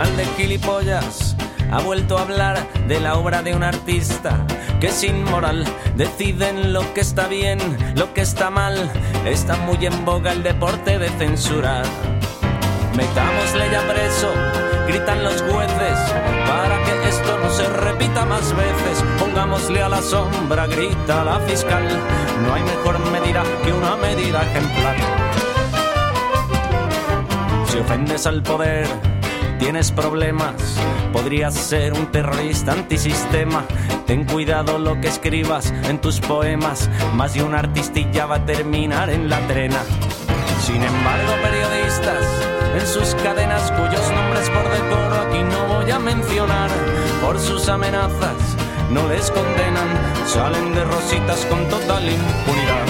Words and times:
tribunal 0.00 0.16
de 0.16 0.24
gilipollas 0.36 1.36
ha 1.70 1.80
vuelto 1.80 2.16
a 2.16 2.22
hablar 2.22 2.66
de 2.88 3.00
la 3.00 3.16
obra 3.16 3.42
de 3.42 3.54
un 3.54 3.62
artista 3.62 4.46
que 4.80 4.90
sin 4.90 5.24
moral 5.24 5.64
deciden 5.96 6.72
lo 6.72 6.94
que 6.94 7.02
está 7.02 7.26
bien, 7.28 7.58
lo 7.96 8.12
que 8.14 8.22
está 8.22 8.50
mal. 8.50 8.90
Está 9.26 9.56
muy 9.56 9.84
en 9.84 10.04
boga 10.04 10.32
el 10.32 10.42
deporte 10.42 10.98
de 10.98 11.08
censurar. 11.10 11.84
Metámosle 12.96 13.70
ya 13.70 13.82
preso, 13.88 14.32
gritan 14.88 15.22
los 15.22 15.42
jueces, 15.42 15.98
para 16.46 16.82
que 16.82 17.08
esto 17.08 17.38
no 17.38 17.50
se 17.50 17.68
repita 17.68 18.24
más 18.24 18.54
veces. 18.56 19.04
Pongámosle 19.18 19.82
a 19.82 19.88
la 19.90 20.00
sombra, 20.00 20.66
grita 20.66 21.24
la 21.24 21.40
fiscal. 21.40 21.86
No 22.46 22.54
hay 22.54 22.62
mejor 22.62 22.98
medida 23.10 23.42
que 23.64 23.72
una 23.72 23.96
medida 23.96 24.42
ejemplar. 24.42 24.96
Si 27.66 27.78
ofendes 27.78 28.26
al 28.26 28.42
poder, 28.42 29.09
tienes 29.60 29.92
problemas. 29.92 30.54
Podrías 31.12 31.54
ser 31.54 31.92
un 31.92 32.06
terrorista 32.06 32.72
antisistema. 32.72 33.64
Ten 34.06 34.24
cuidado 34.24 34.78
lo 34.78 35.00
que 35.00 35.08
escribas 35.08 35.72
en 35.84 36.00
tus 36.00 36.18
poemas. 36.18 36.88
Más 37.14 37.34
de 37.34 37.44
un 37.44 37.54
artistilla 37.54 38.26
va 38.26 38.36
a 38.36 38.46
terminar 38.46 39.10
en 39.10 39.28
la 39.28 39.38
trena. 39.46 39.80
Sin 40.62 40.82
embargo, 40.82 41.32
periodistas 41.42 42.24
en 42.74 42.86
sus 42.86 43.14
cadenas 43.22 43.70
cuyos 43.72 44.10
nombres 44.10 44.48
por 44.50 44.64
decoro 44.70 45.20
aquí 45.26 45.42
no 45.42 45.74
voy 45.74 45.90
a 45.90 45.98
mencionar, 45.98 46.70
por 47.20 47.38
sus 47.38 47.68
amenazas 47.68 48.36
no 48.90 49.08
les 49.08 49.30
condenan, 49.30 49.88
salen 50.26 50.74
de 50.74 50.84
rositas 50.84 51.44
con 51.46 51.68
total 51.68 52.08
impunidad. 52.08 52.89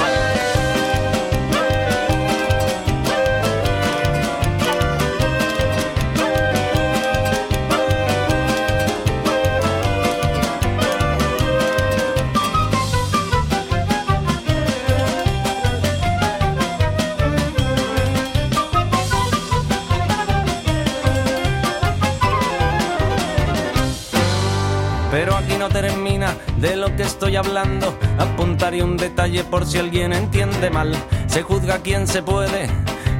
No 25.60 25.68
termina 25.68 26.34
de 26.56 26.74
lo 26.74 26.96
que 26.96 27.02
estoy 27.02 27.36
hablando. 27.36 27.94
Apuntaré 28.18 28.82
un 28.82 28.96
detalle 28.96 29.44
por 29.44 29.66
si 29.66 29.76
alguien 29.76 30.14
entiende 30.14 30.70
mal. 30.70 30.96
Se 31.26 31.42
juzga 31.42 31.80
quien 31.80 32.06
se 32.06 32.22
puede 32.22 32.66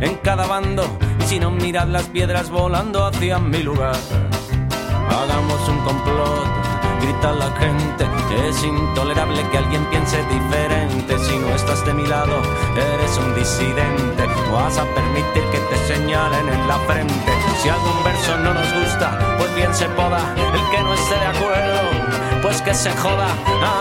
en 0.01 0.15
cada 0.17 0.47
bando. 0.47 0.85
Y 1.21 1.25
si 1.25 1.39
no, 1.39 1.51
mirad 1.51 1.89
las 1.89 2.05
piedras 2.05 2.49
volando 2.49 3.05
hacia 3.05 3.39
mi 3.39 3.63
lugar. 3.63 3.95
Hagamos 5.11 5.69
un 5.69 5.79
complot, 5.81 6.47
grita 7.03 7.33
la 7.33 7.51
gente. 7.61 8.07
Es 8.49 8.65
intolerable 8.65 9.43
que 9.51 9.59
alguien 9.59 9.85
piense 9.91 10.17
diferente. 10.25 11.19
Si 11.19 11.37
no 11.37 11.55
estás 11.55 11.85
de 11.85 11.93
mi 11.93 12.07
lado, 12.07 12.41
eres 12.75 13.19
un 13.19 13.35
disidente. 13.35 14.25
Vas 14.51 14.79
a 14.79 14.85
permitir 14.95 15.45
que 15.53 15.59
te 15.59 15.95
señalen 15.95 16.49
en 16.49 16.69
la 16.69 16.79
frente. 16.89 17.33
Si 17.63 17.69
algún 17.69 18.03
verso 18.03 18.39
no 18.39 18.55
nos 18.55 18.73
gusta, 18.73 19.37
pues 19.37 19.55
bien 19.55 19.75
se 19.75 19.87
poda. 19.91 20.35
El 20.37 20.71
que 20.71 20.83
no 20.83 20.95
esté 20.95 21.15
de 21.17 21.27
acuerdo, 21.27 22.10
pues 22.43 22.63
que 22.63 22.75
se 22.75 22.91
joda. 22.93 23.29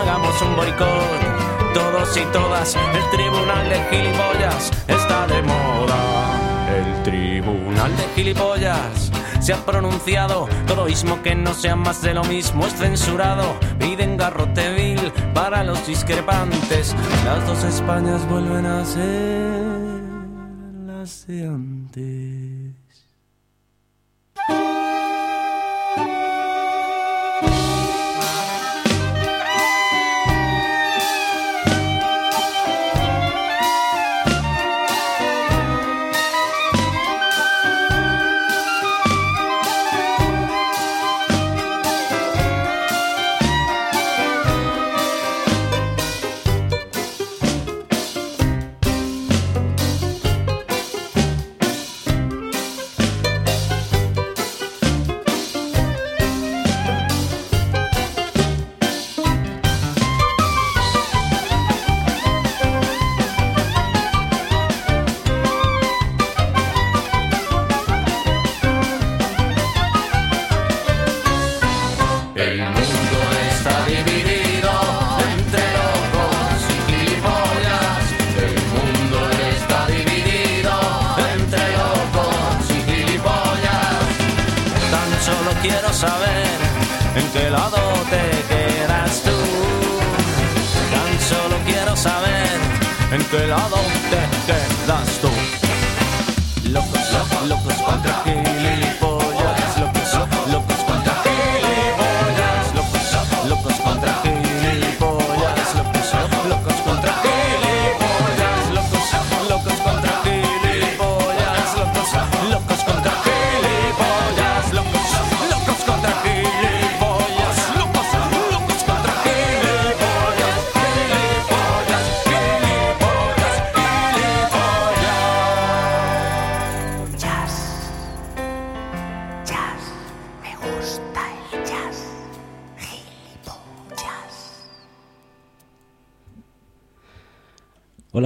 Hagamos 0.02 0.42
un 0.42 0.56
boicot, 0.56 1.74
todos 1.74 2.18
y 2.18 2.26
todas. 2.32 2.76
El 2.76 3.10
tribunal 3.12 3.70
de 3.70 3.80
gilipollas 3.90 4.72
está 4.88 5.28
de 5.28 5.42
moda. 5.42 6.40
El 6.78 7.04
tribunal 7.04 7.96
de 7.98 8.04
gilipollas 8.16 9.12
se 9.40 9.54
ha 9.54 9.66
pronunciado. 9.66 10.48
Todo 10.68 10.88
ismo 10.88 11.22
que 11.22 11.36
no 11.36 11.54
sea 11.54 11.76
más 11.76 12.02
de 12.02 12.14
lo 12.14 12.24
mismo 12.24 12.66
es 12.66 12.74
censurado. 12.76 13.56
Piden 13.80 14.18
garrote 14.18 14.73
vil 14.73 15.12
para 15.33 15.64
los 15.64 15.86
discrepantes. 15.88 16.95
Las 17.26 17.45
dos 17.48 17.64
Españas 17.64 18.28
vuelven 18.30 18.66
a 18.66 18.86
ser 18.86 19.80
las 20.86 21.28
de 21.28 21.45
antes. 21.48 22.58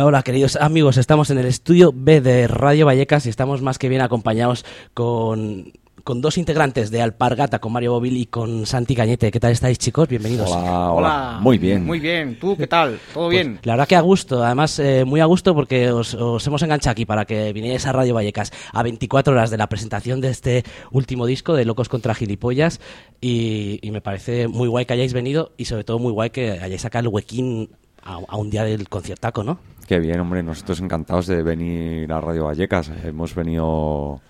Hola, 0.03 0.17
hola, 0.17 0.23
queridos 0.23 0.57
amigos. 0.57 0.97
Estamos 0.97 1.29
en 1.29 1.37
el 1.37 1.45
estudio 1.45 1.93
B 1.95 2.19
de 2.19 2.45
Radio 2.49 2.85
Vallecas 2.85 3.25
y 3.25 3.29
estamos 3.29 3.61
más 3.61 3.77
que 3.79 3.87
bien 3.87 4.01
acompañados 4.01 4.65
con, 4.93 5.71
con 6.03 6.19
dos 6.19 6.37
integrantes 6.37 6.91
de 6.91 7.01
Alpargata, 7.01 7.59
con 7.59 7.71
Mario 7.71 7.93
Bovil 7.93 8.17
y 8.17 8.25
con 8.25 8.65
Santi 8.65 8.95
Cañete. 8.97 9.31
¿Qué 9.31 9.39
tal 9.39 9.53
estáis, 9.53 9.77
chicos? 9.77 10.09
Bienvenidos. 10.09 10.51
Hola, 10.51 10.91
hola, 10.91 11.37
Muy 11.41 11.57
bien. 11.57 11.85
Muy 11.85 12.01
bien. 12.01 12.37
¿Tú 12.37 12.57
qué 12.57 12.67
tal? 12.67 12.99
¿Todo 13.13 13.27
Pues, 13.29 13.37
bien? 13.37 13.59
la 13.63 13.73
verdad 13.73 13.87
que 13.87 13.95
a 13.95 14.01
gusto, 14.01 14.43
además 14.43 14.77
eh, 14.79 15.05
muy 15.05 15.21
a 15.21 15.25
gusto 15.25 15.55
porque 15.55 15.89
os, 15.89 16.13
os 16.15 16.45
hemos 16.45 16.61
enganchado 16.63 16.91
aquí 16.91 17.05
para 17.05 17.23
que 17.23 17.53
vinierais 17.53 17.85
a 17.87 17.93
Radio 17.93 18.13
Vallecas 18.13 18.51
a 18.73 18.83
24 18.83 19.31
horas 19.33 19.51
de 19.51 19.57
la 19.57 19.67
presentación 19.69 20.19
de 20.19 20.31
este 20.31 20.65
último 20.91 21.25
disco 21.27 21.53
de 21.53 21.63
Locos 21.63 21.87
contra 21.87 22.13
Gilipollas 22.13 22.81
y, 23.21 23.79
y 23.81 23.91
me 23.91 24.01
parece 24.01 24.49
muy 24.49 24.67
guay 24.67 24.85
que 24.85 24.95
hayáis 24.95 25.13
venido 25.13 25.53
y 25.55 25.63
sobre 25.63 25.85
todo 25.85 25.97
muy 25.97 26.11
guay 26.11 26.31
que 26.31 26.51
hayáis 26.59 26.81
sacado 26.81 27.03
el 27.03 27.07
huequín 27.07 27.69
a, 28.03 28.19
a 28.27 28.37
un 28.37 28.49
día 28.49 28.63
del 28.63 28.89
conciertaco, 28.89 29.43
¿no? 29.43 29.59
Qué 29.87 29.99
bien, 29.99 30.19
hombre. 30.19 30.43
Nosotros 30.43 30.79
encantados 30.79 31.27
de 31.27 31.43
venir 31.43 32.11
a 32.11 32.21
Radio 32.21 32.45
Vallecas. 32.45 32.91
Hemos 33.03 33.35
venido 33.35 34.21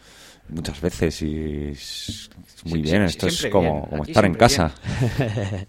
muchas 0.50 0.82
veces 0.82 1.22
y 1.22 1.70
es 1.70 2.30
muy 2.66 2.80
Sí, 2.80 2.82
bien. 2.92 3.08
sí, 3.10 3.18
Esto 3.18 3.28
es 3.28 3.46
como, 3.52 3.72
bien, 3.72 3.86
como 3.90 4.04
aquí 4.04 4.12
estar 4.12 4.26
en 4.26 4.34
casa. 4.36 4.72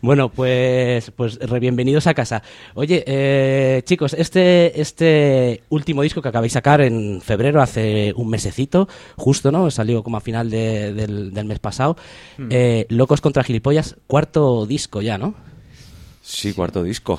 Bueno, 0.00 0.28
pues, 0.28 1.10
pues 1.10 1.38
re 1.40 1.58
bienvenidos 1.58 2.06
a 2.06 2.14
casa. 2.14 2.40
Oye, 2.74 3.02
eh, 3.04 3.82
chicos, 3.84 4.14
este, 4.14 4.80
este 4.80 5.64
último 5.70 6.02
disco 6.02 6.22
que 6.22 6.28
acabáis 6.28 6.52
de 6.52 6.54
sacar 6.54 6.80
en 6.82 7.20
febrero, 7.20 7.60
hace 7.60 8.12
un 8.16 8.28
mesecito, 8.28 8.88
justo, 9.16 9.50
¿no? 9.50 9.72
Salió 9.72 10.04
como 10.04 10.16
a 10.16 10.20
final 10.20 10.50
de- 10.50 10.92
del, 10.92 11.34
del 11.34 11.44
mes 11.46 11.58
pasado. 11.58 11.96
Hmm. 12.36 12.46
Eh, 12.50 12.86
Locos 12.90 13.20
contra 13.20 13.42
gilipollas, 13.42 13.96
cuarto 14.06 14.66
disco 14.66 15.02
ya, 15.02 15.18
¿no? 15.18 15.34
Sí, 16.22 16.52
cuarto 16.52 16.84
disco. 16.84 17.18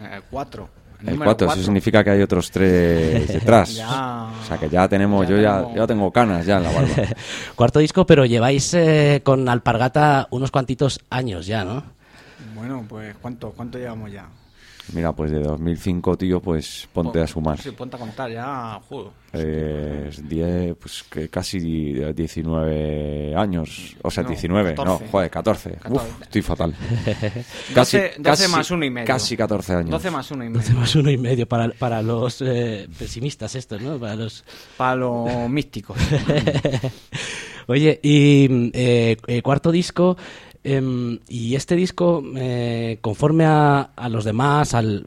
Eh, 0.00 0.20
cuatro. 0.30 0.68
El 1.00 1.10
número 1.12 1.24
4, 1.36 1.52
eso 1.52 1.62
significa 1.62 2.02
que 2.02 2.10
hay 2.10 2.22
otros 2.22 2.50
tres 2.50 3.28
detrás. 3.32 3.74
Ya. 3.74 4.30
O 4.42 4.46
sea 4.46 4.56
que 4.56 4.68
ya 4.68 4.88
tenemos, 4.88 5.28
Ya 5.28 5.34
yo 5.36 5.42
ya, 5.42 5.74
ya 5.74 5.86
tengo 5.86 6.10
canas 6.10 6.46
ya 6.46 6.56
en 6.56 6.62
la 6.62 6.70
barba. 6.72 6.88
Cuarto 7.54 7.78
disco, 7.80 8.06
pero 8.06 8.24
lleváis 8.24 8.72
eh, 8.74 9.20
con 9.22 9.46
Alpargata 9.48 10.26
unos 10.30 10.50
cuantitos 10.50 11.00
años 11.10 11.46
ya, 11.46 11.64
¿no? 11.64 11.82
Bueno, 12.54 12.84
pues 12.88 13.14
¿cuánto, 13.20 13.50
cuánto 13.50 13.76
llevamos 13.78 14.10
ya? 14.10 14.26
Mira, 14.92 15.12
pues 15.12 15.30
de 15.30 15.40
2005, 15.40 16.16
tío, 16.16 16.40
pues 16.40 16.88
ponte 16.92 17.20
a 17.20 17.26
sumar. 17.26 17.60
Sí, 17.60 17.70
ponte 17.72 17.96
a 17.96 17.98
contar 17.98 18.30
ya, 18.30 18.80
joder. 18.88 19.10
Eh, 19.32 20.10
10, 20.22 20.76
pues 20.76 21.02
que 21.10 21.28
casi 21.28 21.58
19 21.58 23.34
años. 23.36 23.96
O 24.02 24.10
sea, 24.10 24.22
No, 24.22 24.30
19, 24.30 24.74
14. 24.74 25.04
no, 25.04 25.10
joder, 25.10 25.30
14. 25.30 25.70
Uf, 25.70 26.02
14. 26.02 26.22
estoy 26.22 26.42
fatal. 26.42 26.74
12, 27.74 28.14
12 28.18 28.48
más 28.48 28.70
uno 28.70 28.84
y 28.84 28.90
medio. 28.90 29.06
Casi 29.06 29.36
14 29.36 29.74
años. 29.74 29.90
12 29.90 30.10
más 30.10 30.30
uno 30.30 30.44
y 30.44 30.48
medio. 30.48 30.60
Hacemos 30.60 30.94
uno 30.94 31.10
y 31.10 31.18
medio 31.18 31.46
para, 31.46 31.68
para 31.70 32.02
los 32.02 32.40
eh, 32.42 32.88
pesimistas 32.98 33.54
estos, 33.54 33.80
¿no? 33.82 33.98
Para 33.98 34.16
los... 34.16 34.44
Para 34.76 34.96
los 34.96 35.50
místicos. 35.50 35.96
Oye, 37.68 37.98
y 38.02 38.46
mm, 38.48 38.70
eh, 38.72 39.16
eh, 39.26 39.42
cuarto 39.42 39.72
disco, 39.72 40.16
em, 40.66 41.18
y 41.28 41.54
este 41.54 41.76
disco, 41.76 42.22
eh, 42.36 42.98
conforme 43.00 43.44
a, 43.44 43.80
a 43.96 44.08
los 44.08 44.24
demás, 44.24 44.74
al, 44.74 45.04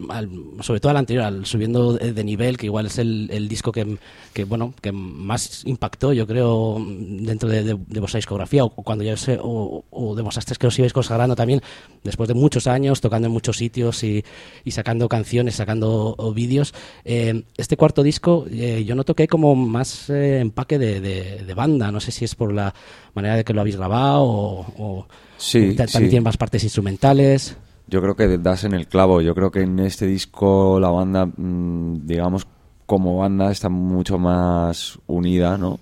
sobre 0.62 0.80
todo 0.80 0.92
al 0.92 0.98
anterior, 0.98 1.26
al 1.26 1.46
subiendo 1.46 1.94
de, 1.94 2.14
de 2.14 2.24
nivel, 2.24 2.58
que 2.58 2.66
igual 2.68 2.86
es 2.86 2.98
el, 2.98 3.30
el 3.32 3.48
disco 3.48 3.72
que, 3.72 3.98
que, 4.34 4.46
bueno, 4.46 4.74
que 4.82 4.92
más 4.92 5.64
impactó, 5.66 6.14
yo 6.14 6.26
creo, 6.26 6.78
dentro 6.90 7.50
de, 7.50 7.64
de- 7.64 7.78
de 7.88 8.00
vuestra 8.00 8.18
discografía, 8.18 8.64
o 8.64 8.70
cuando 8.70 9.04
ya 9.04 9.18
sé, 9.18 9.38
o, 9.42 9.84
o 9.90 10.16
demostrasteis 10.16 10.58
que 10.58 10.68
os 10.68 10.80
ibais 10.80 10.94
consagrando 10.94 11.36
también, 11.36 11.62
después 12.04 12.28
de 12.28 12.34
muchos 12.36 12.66
años, 12.68 13.02
tocando 13.02 13.28
en 13.28 13.34
muchos 13.34 13.58
sitios 13.58 14.04
y, 14.04 14.24
sacando 14.70 15.10
canciones, 15.10 15.56
sacando 15.56 16.16
vídeos. 16.34 16.74
Eh, 17.04 17.44
este 17.58 17.76
cuarto 17.78 18.02
disco, 18.04 18.46
eh, 18.52 18.84
yo 18.86 18.96
noto 18.96 19.14
que 19.16 19.24
hay 19.24 19.28
como 19.28 19.56
más 19.56 20.10
eh, 20.10 20.40
empaque 20.40 20.80
de, 20.80 21.02
de- 21.02 21.44
de 21.44 21.54
banda, 21.54 21.92
no 21.92 22.00
sé 22.00 22.12
si 22.12 22.24
es 22.26 22.36
por 22.36 22.54
la 22.54 22.74
manera 23.16 23.36
de 23.36 23.44
que 23.44 23.54
lo 23.54 23.62
habéis 23.62 23.76
grabado 23.76 24.24
o- 24.24 25.08
Sí, 25.40 25.74
ta- 25.76 25.86
también 25.88 26.10
sí. 26.10 26.10
tiene 26.12 26.24
más 26.24 26.38
partes 26.38 26.64
instrumentales. 26.64 27.58
Yo 27.88 28.02
creo 28.02 28.16
que 28.16 28.38
das 28.38 28.64
en 28.66 28.74
el 28.74 28.88
clavo. 28.88 29.22
Yo 29.22 29.34
creo 29.34 29.50
que 29.52 29.62
en 29.62 29.80
este 29.80 30.06
disco 30.06 30.80
la 30.80 30.90
banda, 30.92 31.26
mm, 31.26 32.06
digamos, 32.06 32.46
como 32.86 33.18
banda 33.18 33.52
está 33.52 33.70
mucho 33.70 34.20
más 34.20 35.00
unida, 35.08 35.58
¿no? 35.58 35.80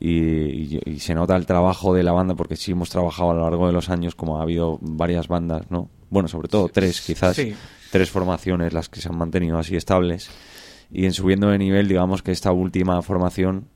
Y, 0.00 0.10
y- 0.10 0.80
y 0.86 0.98
se 1.00 1.14
nota 1.14 1.36
el 1.36 1.46
trabajo 1.46 1.92
de 1.94 2.02
la 2.02 2.12
banda 2.12 2.34
porque 2.34 2.56
sí 2.56 2.72
hemos 2.72 2.88
trabajado 2.90 3.30
a 3.30 3.34
lo 3.34 3.42
largo 3.42 3.66
de 3.66 3.72
los 3.72 3.90
años 3.90 4.14
como 4.14 4.38
ha 4.38 4.42
habido 4.42 4.78
varias 4.80 5.28
bandas, 5.28 5.70
¿no? 5.70 5.88
Bueno, 6.10 6.28
sobre 6.28 6.48
todo 6.48 6.68
tres, 6.68 7.00
quizás. 7.00 7.36
Sí. 7.36 7.54
Tres 7.90 8.10
formaciones 8.10 8.72
las 8.72 8.88
que 8.88 9.00
se 9.00 9.08
han 9.08 9.16
mantenido 9.18 9.58
así 9.58 9.76
estables. 9.76 10.28
Y 10.90 11.06
en 11.06 11.12
subiendo 11.12 11.48
de 11.48 11.58
nivel, 11.58 11.88
digamos 11.88 12.22
que 12.22 12.32
esta 12.32 12.52
última 12.52 13.00
formación 13.02 13.66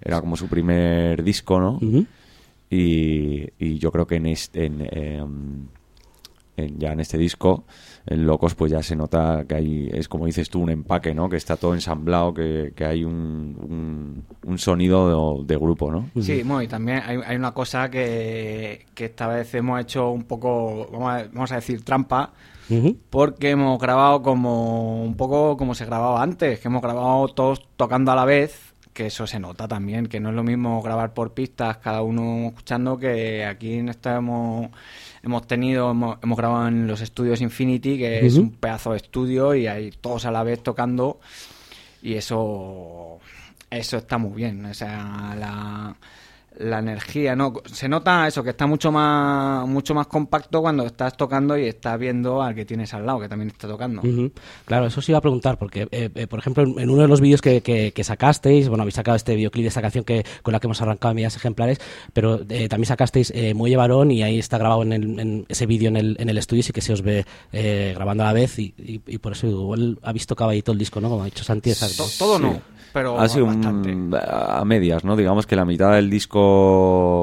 era 0.00 0.20
como 0.20 0.36
su 0.36 0.46
primer 0.48 1.22
disco, 1.22 1.58
¿no? 1.60 1.72
Ujú. 1.76 2.06
Y, 2.70 3.48
y 3.58 3.78
yo 3.78 3.90
creo 3.92 4.06
que 4.06 4.16
en 4.16 4.26
este 4.26 4.66
en, 4.66 4.80
en- 4.80 5.68
ya 6.76 6.90
en 6.92 6.98
este 6.98 7.16
disco 7.16 7.62
en 8.04 8.26
Locos 8.26 8.56
pues 8.56 8.72
ya 8.72 8.82
se 8.82 8.96
nota 8.96 9.44
que 9.48 9.54
hay 9.54 9.88
es 9.92 10.08
como 10.08 10.26
dices 10.26 10.50
tú 10.50 10.60
un 10.60 10.70
empaque 10.70 11.14
no 11.14 11.28
que 11.28 11.36
está 11.36 11.56
todo 11.56 11.72
ensamblado 11.72 12.34
que, 12.34 12.72
que 12.74 12.84
hay 12.84 13.04
un, 13.04 13.56
un, 13.60 14.24
un 14.44 14.58
sonido 14.58 15.38
de, 15.44 15.54
de 15.54 15.56
grupo 15.56 15.92
no 15.92 16.10
Sí, 16.20 16.42
bueno, 16.42 16.60
y 16.62 16.66
también 16.66 17.00
hay, 17.06 17.18
hay 17.24 17.36
una 17.36 17.52
cosa 17.54 17.88
que, 17.90 18.86
que 18.94 19.04
esta 19.04 19.28
vez 19.28 19.54
hemos 19.54 19.80
hecho 19.80 20.10
un 20.10 20.24
poco, 20.24 20.88
vamos 20.90 21.12
a, 21.12 21.28
vamos 21.32 21.52
a 21.52 21.56
decir, 21.56 21.84
trampa, 21.84 22.32
porque 23.08 23.50
hemos 23.50 23.78
grabado 23.78 24.20
como 24.22 25.04
un 25.04 25.16
poco 25.16 25.56
como 25.56 25.76
se 25.76 25.86
grababa 25.86 26.20
antes, 26.22 26.58
que 26.58 26.66
hemos 26.66 26.82
grabado 26.82 27.28
todos 27.28 27.66
tocando 27.76 28.10
a 28.10 28.16
la 28.16 28.24
vez, 28.24 28.67
que 28.98 29.06
eso 29.06 29.28
se 29.28 29.38
nota 29.38 29.68
también, 29.68 30.08
que 30.08 30.18
no 30.18 30.30
es 30.30 30.34
lo 30.34 30.42
mismo 30.42 30.82
grabar 30.82 31.14
por 31.14 31.32
pistas, 31.32 31.76
cada 31.76 32.02
uno 32.02 32.48
escuchando, 32.48 32.98
que 32.98 33.44
aquí 33.44 33.74
en 33.74 33.90
esta 33.90 34.16
hemos, 34.16 34.72
hemos 35.22 35.46
tenido, 35.46 35.92
hemos, 35.92 36.18
hemos 36.20 36.36
grabado 36.36 36.66
en 36.66 36.88
los 36.88 37.00
estudios 37.00 37.40
Infinity, 37.40 37.96
que 37.96 38.26
es 38.26 38.34
un 38.34 38.50
pedazo 38.50 38.90
de 38.90 38.96
estudio, 38.96 39.54
y 39.54 39.68
hay 39.68 39.92
todos 39.92 40.26
a 40.26 40.32
la 40.32 40.42
vez 40.42 40.64
tocando, 40.64 41.20
y 42.02 42.14
eso 42.14 43.20
eso 43.70 43.98
está 43.98 44.18
muy 44.18 44.32
bien. 44.32 44.66
O 44.66 44.74
sea 44.74 45.32
la, 45.38 45.94
la 46.58 46.80
energía 46.80 47.36
no 47.36 47.52
se 47.66 47.88
nota 47.88 48.26
eso 48.26 48.42
que 48.42 48.50
está 48.50 48.66
mucho 48.66 48.90
más 48.90 49.66
mucho 49.68 49.94
más 49.94 50.06
compacto 50.08 50.60
cuando 50.60 50.84
estás 50.84 51.16
tocando 51.16 51.56
y 51.56 51.66
estás 51.66 51.98
viendo 51.98 52.42
al 52.42 52.54
que 52.54 52.64
tienes 52.64 52.92
al 52.94 53.06
lado 53.06 53.20
que 53.20 53.28
también 53.28 53.48
está 53.50 53.68
tocando. 53.68 54.02
Claro, 54.64 54.86
eso 54.86 55.00
sí 55.00 55.12
iba 55.12 55.18
a 55.18 55.22
preguntar, 55.22 55.56
porque, 55.58 55.86
eh, 55.92 56.10
eh, 56.14 56.26
por 56.26 56.38
ejemplo, 56.40 56.64
en 56.64 56.78
en 56.78 56.90
uno 56.90 57.02
de 57.02 57.08
los 57.08 57.20
vídeos 57.20 57.40
que, 57.42 57.60
que- 57.60 57.92
que 57.92 58.02
sacasteis, 58.04 58.68
bueno, 58.68 58.82
habéis 58.82 58.94
sacado 58.96 59.14
este 59.16 59.34
videoclip 59.36 59.62
de 59.64 59.68
esta 59.68 59.82
canción 59.82 60.04
que, 60.04 60.24
con 60.42 60.52
la 60.52 60.60
que 60.60 60.66
hemos 60.66 60.80
arrancado 60.82 61.14
medidas 61.14 61.36
ejemplares, 61.36 61.80
pero 62.12 62.40
eh, 62.48 62.68
también 62.68 62.86
sacasteis 62.86 63.30
eh, 63.34 63.54
Muelle 63.54 63.76
Varón 63.76 64.10
y 64.10 64.22
ahí 64.22 64.38
está 64.38 64.58
grabado 64.58 64.82
en, 64.82 64.92
el- 64.92 65.20
en 65.20 65.46
ese 65.48 65.66
vídeo 65.66 65.88
en 65.88 65.96
el, 65.96 66.16
en 66.18 66.28
el 66.28 66.38
estudio, 66.38 66.62
sí 66.62 66.72
que 66.72 66.80
se 66.80 66.92
os 66.92 67.02
ve 67.02 67.24
eh, 67.52 67.92
grabando 67.94 68.24
a 68.24 68.26
la 68.26 68.32
vez 68.32 68.58
y, 68.58 68.74
y- 68.78 69.00
y 69.06 69.18
por 69.18 69.32
eso 69.32 69.46
igual 69.46 69.98
habéis 70.02 70.26
tocado 70.26 70.50
ahí 70.50 70.62
todo 70.62 70.72
el 70.72 70.78
disco, 70.78 71.00
¿no? 71.00 71.08
Como 71.08 71.22
ha 71.22 71.26
dicho 71.26 71.44
Santi, 71.44 71.70
exacto. 71.70 72.04
Todo 72.18 72.36
Sí. 72.38 72.42
no 72.42 72.60
pero 72.90 73.20
ha 73.20 73.28
sido 73.28 73.44
un- 73.44 73.54
bastante 73.60 74.18
a 74.26 74.64
medias 74.64 75.04
no 75.04 75.14
digamos 75.14 75.46
que 75.46 75.54
la 75.54 75.66
mitad 75.66 75.92
del 75.92 76.08
disco 76.08 76.47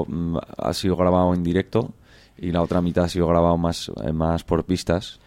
mm, 0.07 0.38
ha 0.57 0.74
sido 0.74 0.95
grabado 0.95 1.33
en 1.33 1.44
directo 1.44 1.92
y 2.38 2.51
la 2.51 2.62
otra 2.62 2.81
mitad 2.81 3.06
ha 3.06 3.10
sido 3.10 3.27
grabado 3.27 3.57
más 3.57 3.92
eh, 4.04 4.12
más 4.13 4.44
por 4.44 4.63
pistas. 4.66 5.19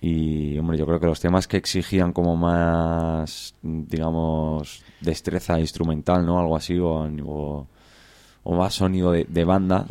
Y 0.00 0.56
hombre 0.58 0.78
yo 0.78 0.86
creo 0.86 1.00
que 1.00 1.06
los 1.06 1.18
temas 1.20 1.48
que 1.48 1.56
exigían 1.56 2.12
como 2.12 2.36
más 2.36 3.54
digamos 3.62 4.82
destreza 5.00 5.58
instrumental 5.58 6.24
no 6.24 6.38
algo 6.38 6.56
así 6.56 6.78
o, 6.78 6.88
o- 7.26 7.66
o 8.44 8.54
más 8.56 8.74
sonido 8.74 9.10
de, 9.12 9.24
de 9.28 9.44
banda 9.44 9.84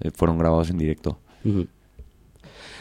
eh, 0.00 0.10
fueron 0.12 0.36
grabados 0.38 0.70
en 0.70 0.78
directo. 0.78 1.18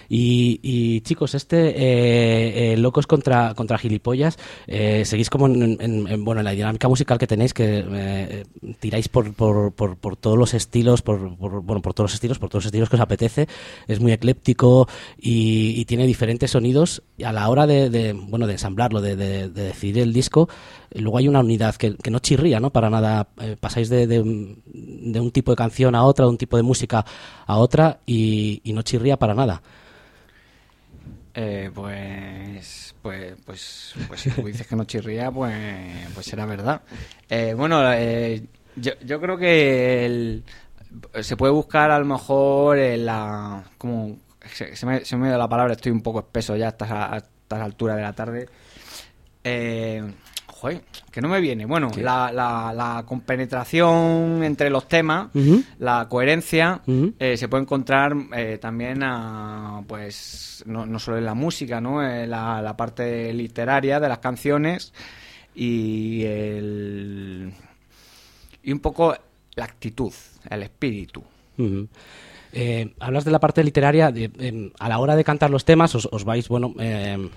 Y, 0.10 0.60
y, 0.64 1.02
chicos, 1.02 1.36
este 1.36 1.70
eh, 1.70 2.74
eh, 2.74 2.78
Locos 2.78 3.08
contra, 3.08 3.54
contra 3.56 3.78
Gilipollas, 3.78 4.38
eh, 4.68 5.04
seguís 5.06 5.30
como 5.30 5.48
en, 5.48 5.78
en- 5.82 6.08
en, 6.08 6.24
bueno, 6.26 6.42
en 6.42 6.46
la 6.46 6.52
dinámica 6.52 6.88
musical 6.88 7.18
que 7.18 7.28
tenéis, 7.28 7.54
que 7.54 7.84
eh, 7.88 8.44
tiráis 8.80 9.08
por, 9.10 9.34
por, 9.34 9.74
por, 9.74 9.98
por 9.98 10.16
todos 10.16 10.38
los 10.38 10.54
estilos, 10.54 11.02
por, 11.02 11.36
bueno, 11.38 11.82
por 11.82 11.94
todos 11.94 12.12
los 12.12 12.14
estilos, 12.14 12.40
por 12.40 12.50
todos 12.50 12.64
los 12.64 12.68
estilos 12.68 12.90
que 12.90 12.96
os 12.96 13.02
apetece, 13.02 13.48
es 13.88 14.00
muy 14.00 14.12
ecléptico 14.12 14.88
y, 15.18 15.86
tiene 15.86 16.08
diferentes 16.08 16.52
sonidos. 16.52 17.04
Y 17.18 17.24
a 17.24 17.32
la 17.32 17.48
hora 17.50 17.68
de, 17.68 18.14
bueno, 18.28 18.48
de 18.48 18.54
ensamblarlo, 18.54 19.02
de, 19.02 19.16
de- 19.16 19.50
de 19.50 19.64
decidir 19.64 20.00
el 20.00 20.14
disco, 20.14 20.50
luego 20.94 21.18
hay 21.18 21.28
una 21.28 21.40
unidad 21.40 21.76
que, 21.76 21.96
que 21.96 22.12
no 22.12 22.20
chirría, 22.20 22.60
¿no? 22.60 22.72
Para 22.72 22.90
nada, 22.90 23.28
eh, 23.40 23.56
pasáis 23.60 23.90
de, 23.90 24.08
de, 24.08 24.56
de 24.66 25.20
un 25.20 25.32
tipo 25.32 25.52
de 25.52 25.56
canción 25.56 25.96
a 25.96 26.04
otra, 26.04 26.26
de 26.26 26.32
un 26.32 26.38
tipo 26.38 26.58
de 26.58 26.64
música 26.64 27.06
a 27.46 27.58
otra 27.58 28.00
y, 28.06 28.62
y 28.64 28.74
no 28.74 28.82
chirría 28.82 29.18
para 29.18 29.34
nada. 29.34 29.62
Eh, 31.38 31.70
pues, 31.74 32.96
pues, 33.02 33.34
pues, 33.46 33.94
pues 34.08 34.22
si 34.22 34.30
tú 34.30 34.44
dices 34.46 34.66
que 34.66 34.76
no 34.76 34.86
chirría, 34.86 35.30
pues, 35.32 35.54
pues 36.14 36.26
será 36.26 36.46
verdad. 36.46 36.82
Eh, 37.30 37.54
bueno, 37.58 37.82
eh, 37.94 38.44
yo, 38.78 38.94
yo 39.04 39.20
creo 39.20 39.38
que 39.38 40.06
el- 40.06 40.44
se 41.22 41.36
puede 41.36 41.52
buscar 41.52 41.92
a 41.92 42.00
lo 42.00 42.06
mejor 42.06 42.78
la, 42.78 43.64
como 43.78 44.18
se, 44.54 44.86
me, 44.86 45.04
se 45.04 45.18
me 45.18 45.28
ido 45.28 45.38
la 45.38 45.50
palabra, 45.50 45.74
estoy 45.74 45.92
un 45.92 46.02
poco 46.02 46.20
espeso 46.20 46.56
ya 46.56 46.68
a 46.68 46.70
estas, 46.70 46.92
a 46.92 47.18
estas 47.18 47.60
alturas 47.62 47.98
de 47.98 48.02
la 48.02 48.14
tarde. 48.14 48.48
Eh, 49.44 50.04
joder, 50.56 50.82
que 51.12 51.22
no 51.22 51.28
me 51.28 51.42
viene. 51.42 51.66
Bueno, 51.66 51.92
la, 51.98 52.32
la, 52.32 52.74
la 52.74 53.04
compenetración 53.06 54.42
entre 54.44 54.70
los 54.70 54.88
temas, 54.88 55.30
la 55.80 56.08
coherencia, 56.10 56.82
eh, 57.20 57.36
se 57.38 57.48
puede 57.48 57.64
encontrar 57.64 58.16
eh, 58.36 58.58
también 58.60 59.04
a, 59.04 59.84
pues 59.86 60.64
no, 60.66 60.86
no 60.86 60.98
solo 60.98 61.18
en 61.18 61.26
la 61.26 61.34
música, 61.34 61.82
¿no? 61.82 62.02
En 62.02 62.30
la, 62.30 62.62
la 62.62 62.76
parte 62.78 63.34
literaria 63.34 64.00
de 64.00 64.10
las 64.10 64.20
canciones 64.20 64.94
y 65.54 66.24
el 66.24 67.52
y 68.64 68.72
un 68.72 68.80
poco 68.80 69.16
la 69.56 69.66
actitud, 69.66 70.12
el 70.50 70.64
espíritu. 70.64 71.22
Eh, 72.58 72.94
hablas 73.00 73.26
de 73.26 73.32
la 73.32 73.40
parte 73.40 73.62
literaria, 73.64 74.12
de, 74.12 74.32
em, 74.40 74.72
a 74.80 74.88
la 74.88 75.00
hora 75.00 75.18
de 75.18 75.26
cantar 75.26 75.50
los 75.50 75.66
temas 75.66 75.94
os, 75.94 76.08
os 76.10 76.24
vais, 76.24 76.48
bueno, 76.48 76.74
em, 76.80 77.30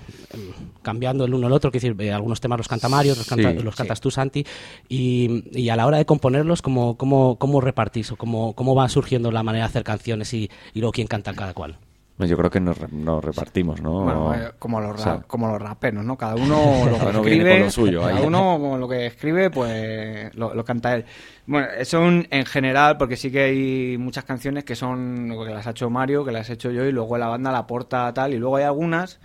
cambiando 0.89 1.27
el 1.27 1.35
uno 1.35 1.47
al 1.49 1.53
otro, 1.53 1.71
que 1.71 1.77
decir, 1.81 1.95
eh, 2.01 2.13
algunos 2.13 2.41
temas 2.41 2.57
los 2.59 2.69
canta 2.69 2.89
Mario, 2.89 3.15
los, 3.15 3.27
canta- 3.27 3.51
Sí, 3.53 3.59
los 3.63 3.75
sí. 3.75 3.79
cantas 3.79 4.01
tú, 4.01 4.11
Santi, 4.11 4.45
y, 4.89 5.45
y 5.53 5.69
a 5.69 5.77
la 5.77 5.87
hora 5.87 5.99
de 5.99 6.07
componerlos, 6.07 6.63
¿cómo, 6.63 6.97
cómo, 6.97 7.37
cómo 7.39 7.61
repartís 7.61 8.11
o 8.13 8.17
cómo, 8.17 8.55
cómo 8.55 8.75
va 8.75 8.89
surgiendo 8.89 9.31
la 9.31 9.43
manera 9.43 9.65
de 9.67 9.69
hacer 9.71 9.85
canciones 9.85 10.33
y, 10.33 10.51
y 10.73 10.81
luego 10.81 10.93
quién 10.93 11.07
canta 11.07 11.35
cada 11.35 11.53
cual? 11.53 11.77
Pues 12.17 12.29
yo 12.29 12.37
creo 12.37 12.51
que 12.51 12.59
nos, 12.59 12.77
re- 12.77 12.89
nos 12.91 13.23
repartimos, 13.25 13.81
¿no? 13.81 14.03
Bueno, 14.03 14.35
eh, 14.35 14.51
como 14.59 14.81
los, 14.81 14.99
O 14.99 15.03
sea, 15.05 15.21
como 15.21 15.47
los 15.47 15.63
raperos, 15.63 16.05
¿no? 16.05 16.17
Cada 16.19 16.35
uno 16.35 16.57
lo 16.87 16.93
que 16.95 16.99
Cada 16.99 17.11
uno 17.11 17.23
viene 17.23 17.37
escribe, 17.43 17.51
con 17.59 17.61
lo 17.67 17.71
suyo 17.71 18.01
cada 18.01 18.19
ahí. 18.19 18.25
uno 18.27 18.59
con 18.61 18.81
lo 18.81 18.89
que 18.89 19.07
escribe, 19.07 19.51
pues 19.51 20.35
lo, 20.35 20.53
lo 20.53 20.65
canta 20.65 20.95
él. 20.97 21.05
Bueno, 21.47 21.69
eso 21.79 22.05
en, 22.09 22.27
en 22.33 22.45
general, 22.45 22.97
porque 22.99 23.17
sí 23.17 23.31
que 23.31 23.43
hay 23.43 23.99
muchas 23.99 24.25
canciones 24.25 24.65
que 24.65 24.75
son 24.75 25.29
que 25.47 25.53
las 25.55 25.69
ha 25.69 25.71
hecho 25.71 25.91
Mario, 25.91 26.25
que 26.25 26.33
las 26.33 26.51
he 26.51 26.55
hecho 26.55 26.73
yo, 26.73 26.85
y 26.87 26.91
luego 26.91 27.17
la 27.19 27.29
banda 27.29 27.53
la 27.53 27.59
aporta 27.59 28.13
tal, 28.13 28.35
y 28.35 28.39
luego 28.39 28.57
hay 28.57 28.65
algunas 28.65 29.21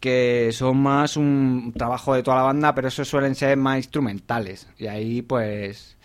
que 0.00 0.50
son 0.52 0.78
más 0.78 1.16
un 1.16 1.72
trabajo 1.76 2.14
de 2.14 2.22
toda 2.22 2.36
la 2.38 2.42
banda, 2.42 2.74
pero 2.74 2.88
eso 2.88 3.04
suelen 3.04 3.34
ser 3.34 3.56
más 3.56 3.78
instrumentales. 3.78 4.68
Y 4.78 4.86
ahí, 4.86 5.22
pues, 5.22 5.96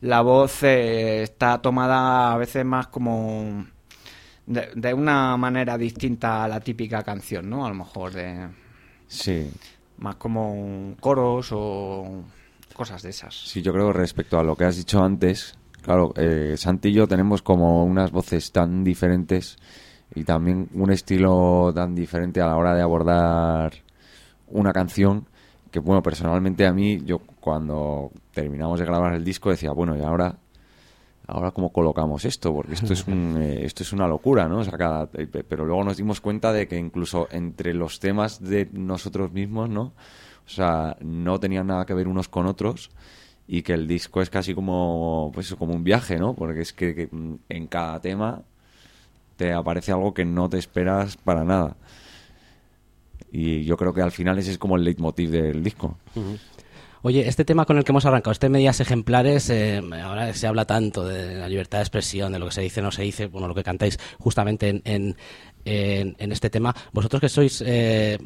la 0.00 0.20
voz 0.20 0.62
eh, 0.62 1.22
está 1.22 1.60
tomada 1.60 2.32
a 2.32 2.36
veces 2.36 2.64
más 2.64 2.88
como 2.88 3.66
de, 4.46 4.68
de 4.74 4.94
una 4.94 5.36
manera 5.36 5.76
distinta 5.78 6.44
a 6.44 6.48
la 6.48 6.60
típica 6.60 7.02
canción, 7.02 7.48
¿no? 7.50 7.64
A 7.66 7.68
lo 7.70 7.74
mejor 7.74 8.12
de 8.12 8.48
Sí, 9.06 9.50
más 9.98 10.16
como 10.16 10.94
coros 11.00 11.48
o 11.52 12.22
cosas 12.74 13.02
de 13.02 13.10
esas. 13.10 13.34
sí, 13.34 13.62
yo 13.62 13.72
creo 13.72 13.88
que 13.92 13.98
respecto 13.98 14.38
a 14.38 14.44
lo 14.44 14.54
que 14.54 14.64
has 14.64 14.76
dicho 14.76 15.02
antes, 15.02 15.58
claro, 15.82 16.12
eh, 16.16 16.54
Santi 16.56 16.90
y 16.90 16.92
yo 16.92 17.08
tenemos 17.08 17.42
como 17.42 17.84
unas 17.84 18.10
voces 18.12 18.52
tan 18.52 18.84
diferentes 18.84 19.56
y 20.18 20.24
también 20.24 20.68
un 20.74 20.90
estilo 20.90 21.72
tan 21.74 21.94
diferente 21.94 22.40
a 22.40 22.46
la 22.46 22.56
hora 22.56 22.74
de 22.74 22.82
abordar 22.82 23.72
una 24.48 24.72
canción 24.72 25.26
que, 25.70 25.78
bueno, 25.80 26.02
personalmente 26.02 26.66
a 26.66 26.72
mí, 26.72 27.02
yo 27.04 27.18
cuando 27.40 28.10
terminamos 28.32 28.78
de 28.80 28.86
grabar 28.86 29.12
el 29.14 29.24
disco 29.24 29.50
decía, 29.50 29.72
bueno, 29.72 29.96
y 29.96 30.00
ahora 30.02 30.36
ahora 31.26 31.50
cómo 31.50 31.70
colocamos 31.70 32.24
esto, 32.24 32.54
porque 32.54 32.72
esto 32.72 32.94
es 32.94 33.06
un, 33.06 33.36
eh, 33.40 33.64
esto 33.66 33.82
es 33.82 33.92
una 33.92 34.06
locura, 34.08 34.48
¿no? 34.48 34.60
O 34.60 34.64
sea, 34.64 34.78
cada- 34.78 35.10
eh, 35.12 35.26
pe- 35.26 35.44
pero 35.44 35.66
luego 35.66 35.84
nos 35.84 35.98
dimos 35.98 36.20
cuenta 36.22 36.52
de 36.54 36.66
que 36.66 36.78
incluso 36.78 37.28
entre 37.30 37.74
los 37.74 38.00
temas 38.00 38.42
de 38.42 38.68
nosotros 38.72 39.30
mismos, 39.32 39.68
¿no? 39.68 39.92
O 40.46 40.50
sea, 40.50 40.96
no 41.02 41.38
tenían 41.38 41.66
nada 41.66 41.84
que 41.84 41.92
ver 41.92 42.08
unos 42.08 42.28
con 42.30 42.46
otros 42.46 42.90
y 43.46 43.60
que 43.60 43.74
el 43.74 43.86
disco 43.86 44.22
es 44.22 44.30
casi 44.30 44.54
como, 44.54 45.30
pues, 45.34 45.54
como 45.54 45.74
un 45.74 45.84
viaje, 45.84 46.16
¿no? 46.18 46.34
Porque 46.34 46.62
es 46.62 46.72
que, 46.72 46.94
que, 46.94 47.08
mm, 47.12 47.34
en 47.50 47.66
cada 47.66 48.00
tema 48.00 48.40
te 49.38 49.52
aparece 49.52 49.92
algo 49.92 50.12
que 50.12 50.24
no 50.24 50.50
te 50.50 50.58
esperas 50.58 51.16
para 51.16 51.44
nada. 51.44 51.76
Y 53.30 53.64
yo 53.64 53.76
creo 53.76 53.94
que 53.94 54.02
al 54.02 54.10
final 54.10 54.38
ese 54.38 54.50
es 54.50 54.58
como 54.58 54.76
el 54.76 54.82
leitmotiv 54.82 55.30
del 55.30 55.62
disco. 55.62 55.96
Oye, 57.02 57.28
este 57.28 57.44
tema 57.44 57.64
con 57.64 57.78
el 57.78 57.84
que 57.84 57.92
hemos 57.92 58.04
arrancado, 58.04 58.32
este 58.32 58.48
medias 58.48 58.80
ejemplares, 58.80 59.48
eh, 59.50 59.80
ahora 60.02 60.34
se 60.34 60.48
habla 60.48 60.64
tanto 60.64 61.06
de 61.06 61.36
la 61.36 61.48
libertad 61.48 61.78
de 61.78 61.82
expresión, 61.82 62.32
de 62.32 62.40
lo 62.40 62.46
que 62.46 62.52
se 62.52 62.62
dice, 62.62 62.82
no 62.82 62.90
se 62.90 63.02
dice, 63.02 63.26
bueno, 63.26 63.46
lo 63.46 63.54
que 63.54 63.62
cantáis 63.62 64.00
justamente 64.18 64.82
en, 64.84 65.16
en, 65.64 66.32
este 66.32 66.50
tema. 66.50 66.74
Vosotros 66.92 67.20
que 67.20 67.28
sois 67.28 67.62
eh, 67.64 68.18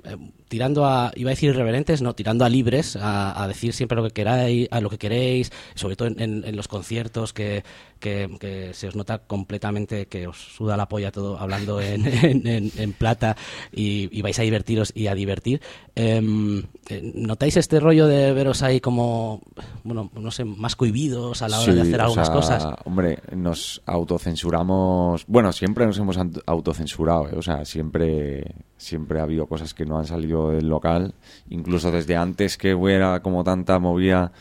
tirando 0.49 0.87
a, 0.87 1.13
iba 1.15 1.29
a 1.29 1.35
decir 1.35 1.51
irreverentes, 1.51 2.01
no, 2.01 2.15
tirando 2.15 2.47
a 2.47 2.49
libres, 2.49 2.97
a, 2.97 3.43
a 3.43 3.47
decir 3.49 3.75
siempre 3.75 3.97
lo 3.97 4.05
que 4.05 4.13
queráis, 4.13 4.69
a 4.71 4.81
lo 4.81 4.89
que 4.89 4.97
queréis, 4.97 5.53
sobre 5.75 5.97
todo 5.97 6.09
en 6.09 6.57
los 6.57 6.69
conciertos, 6.69 7.35
que, 7.35 7.65
que- 8.03 8.29
que 8.41 8.75
se 8.75 8.89
os 8.89 8.97
nota 8.97 9.19
completamente 9.21 10.07
que 10.07 10.27
os 10.27 10.37
suda 10.37 10.77
la 10.77 10.89
polla 10.89 11.13
todo 11.13 11.39
hablando 11.39 11.81
en, 11.81 12.05
en- 12.27 12.47
en- 12.47 12.73
en 12.77 12.93
plata 12.93 13.37
y, 13.73 14.09
y 14.11 14.21
vais 14.23 14.39
a 14.39 14.43
divertiros 14.43 14.93
y 14.95 15.07
a 15.07 15.15
divertir. 15.15 15.63
Em, 15.95 16.65
eh, 16.89 17.13
¿Notáis 17.15 17.57
este 17.57 17.79
rollo 17.81 18.07
de 18.09 18.33
veros 18.33 18.63
ahí 18.63 18.81
como, 18.81 19.41
bueno, 19.85 20.11
no 20.15 20.31
sé, 20.31 20.45
más 20.45 20.75
cohibidos 20.75 21.41
a 21.43 21.49
la 21.49 21.61
hora 21.61 21.75
de 21.75 21.81
hacer 21.83 22.01
algunas 22.01 22.27
sea, 22.27 22.35
cosas? 22.35 22.67
Hombre, 22.85 23.19
nos 23.37 23.81
autocensuramos. 23.87 25.25
Bueno, 25.27 25.53
siempre 25.53 25.87
nos 25.87 25.99
hemos 25.99 26.19
autocensurado. 26.47 27.29
¿eh? 27.29 27.35
O 27.37 27.43
sea, 27.43 27.65
siempre, 27.65 28.55
siempre 28.77 29.21
ha 29.21 29.23
habido 29.23 29.47
cosas 29.47 29.75
que 29.75 29.87
no 29.87 29.99
han 29.99 30.07
salido 30.07 30.51
del 30.51 30.69
local. 30.69 31.15
Incluso 31.51 31.91
desde 31.93 32.17
antes 32.17 32.57
que 32.59 32.75
hubiera 32.75 33.21
como 33.21 33.45
tanta 33.45 33.79
movida. 33.79 34.33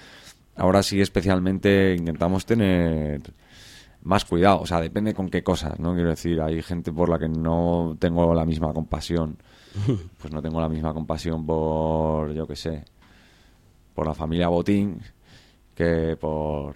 Ahora 0.55 0.83
sí, 0.83 0.99
especialmente 1.01 1.95
intentamos 1.97 2.45
tener 2.45 3.21
más 4.03 4.25
cuidado. 4.25 4.61
O 4.61 4.65
sea, 4.65 4.79
depende 4.81 5.13
con 5.13 5.29
qué 5.29 5.43
cosas, 5.43 5.79
¿no? 5.79 5.93
Quiero 5.93 6.09
decir, 6.09 6.41
hay 6.41 6.61
gente 6.61 6.91
por 6.91 7.09
la 7.09 7.19
que 7.19 7.29
no 7.29 7.95
tengo 7.99 8.33
la 8.33 8.45
misma 8.45 8.73
compasión. 8.73 9.37
Pues 10.17 10.33
no 10.33 10.41
tengo 10.41 10.59
la 10.59 10.67
misma 10.67 10.93
compasión 10.93 11.45
por, 11.45 12.33
yo 12.33 12.45
qué 12.45 12.55
sé, 12.55 12.83
por 13.95 14.05
la 14.05 14.13
familia 14.13 14.49
Botín 14.49 15.01
que 15.73 16.17
por 16.19 16.75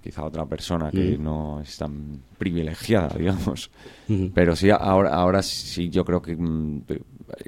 quizá 0.00 0.24
otra 0.24 0.46
persona 0.46 0.90
que 0.90 1.18
no 1.18 1.60
es 1.60 1.76
tan 1.76 2.22
privilegiada, 2.38 3.08
digamos. 3.18 3.70
Ujú. 4.08 4.30
Pero 4.34 4.54
sí, 4.54 4.70
ahora, 4.70 5.14
ahora 5.14 5.42
sí 5.42 5.88
yo 5.88 6.04
creo 6.04 6.22
que 6.22 6.36
mm, 6.36 6.82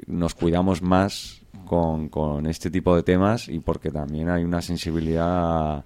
nos 0.07 0.35
cuidamos 0.35 0.81
más 0.81 1.41
con, 1.65 2.09
con 2.09 2.45
este 2.47 2.71
tipo 2.71 2.95
de 2.95 3.03
temas 3.03 3.47
y 3.47 3.59
porque 3.59 3.91
también 3.91 4.29
hay 4.29 4.43
una 4.43 4.61
sensibilidad 4.61 5.85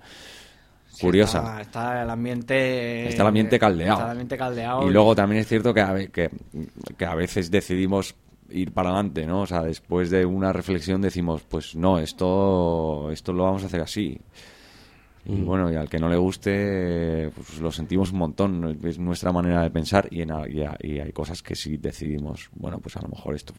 Sí, 0.92 1.02
curiosa. 1.02 1.40
Está, 1.40 1.62
está 1.62 2.04
el 2.04 2.10
ambiente. 2.10 3.08
Está 3.08 3.24
el 3.24 3.28
ambiente 3.30 3.58
caldeado. 3.58 3.94
Está 3.94 4.06
el 4.06 4.12
ambiente 4.12 4.38
caldeado. 4.38 4.88
Y 4.88 4.92
luego 4.92 5.16
también 5.16 5.42
es 5.42 5.48
cierto 5.48 5.74
que 5.74 5.82
a, 5.82 5.96
que, 6.08 6.30
que 6.98 7.06
a 7.06 7.16
veces 7.16 7.50
decidimos 7.50 8.16
ir 8.50 8.74
para 8.74 8.90
adelante, 8.90 9.26
¿no? 9.26 9.42
O 9.42 9.48
sea, 9.48 9.62
después 9.62 10.10
de 10.10 10.26
una 10.26 10.52
reflexión 10.52 11.02
decimos, 11.02 11.44
pues 11.48 11.76
no, 11.76 11.98
esto, 12.00 13.10
esto 13.12 13.34
lo 13.34 13.44
vamos 13.44 13.64
a 13.64 13.68
hacer 13.68 13.82
así. 13.82 14.20
Y 15.24 15.42
bueno, 15.42 15.72
y 15.72 15.76
al 15.76 15.88
que 15.88 16.00
no 16.00 16.10
le 16.10 16.18
guste, 16.18 17.30
pues 17.36 17.60
lo 17.60 17.72
sentimos 17.72 18.12
un 18.12 18.18
montón, 18.18 18.80
es 18.84 18.98
nuestra 18.98 19.32
manera 19.32 19.62
de 19.62 19.70
pensar 19.70 20.08
y, 20.10 20.22
en, 20.22 20.32
y 20.80 21.00
hay 21.00 21.12
cosas 21.12 21.44
que 21.44 21.56
sí 21.56 21.78
decidimos, 21.78 22.50
bueno, 22.56 22.80
pues 22.80 22.98
a 22.98 23.02
lo 23.02 23.10
mejor 23.10 23.36
esto. 23.36 23.54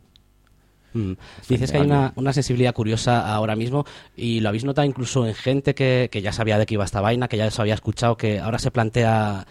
Mm. 0.95 1.13
Dices 1.49 1.71
que 1.71 1.79
hay 1.79 1.87
una, 1.87 2.13
una 2.17 2.33
sensibilidad 2.33 2.75
curiosa 2.75 3.35
ahora 3.35 3.57
mismo 3.57 3.85
y 4.17 4.41
lo 4.41 4.49
habéis 4.49 4.65
notado 4.65 4.87
incluso 4.87 5.27
en 5.27 5.35
gente 5.35 5.75
que, 5.75 6.09
que 6.11 6.23
ya 6.23 6.33
sabía 6.33 6.59
de 6.59 6.67
qué 6.67 6.75
iba 6.75 6.85
esta 6.85 7.01
vaina, 7.01 7.29
que 7.29 7.37
ya 7.37 7.51
se 7.51 7.61
había 7.61 7.75
escuchado, 7.75 8.17
que 8.17 8.41
ahora 8.41 8.59
se 8.59 8.71
plantea, 8.71 9.47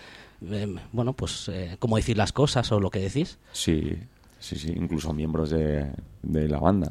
eh, 0.50 0.76
bueno, 0.92 1.14
pues 1.14 1.50
eh, 1.50 1.78
cómo 1.80 1.98
decir 1.98 2.18
las 2.18 2.32
cosas 2.32 2.72
o 2.72 2.80
lo 2.80 2.90
que 2.90 3.00
decís. 3.00 3.38
Sí, 3.52 3.98
sí, 4.40 4.56
sí, 4.58 4.74
incluso 4.76 5.14
miembros 5.14 5.50
de, 5.50 5.92
de 6.22 6.48
la 6.48 6.60
banda. 6.60 6.90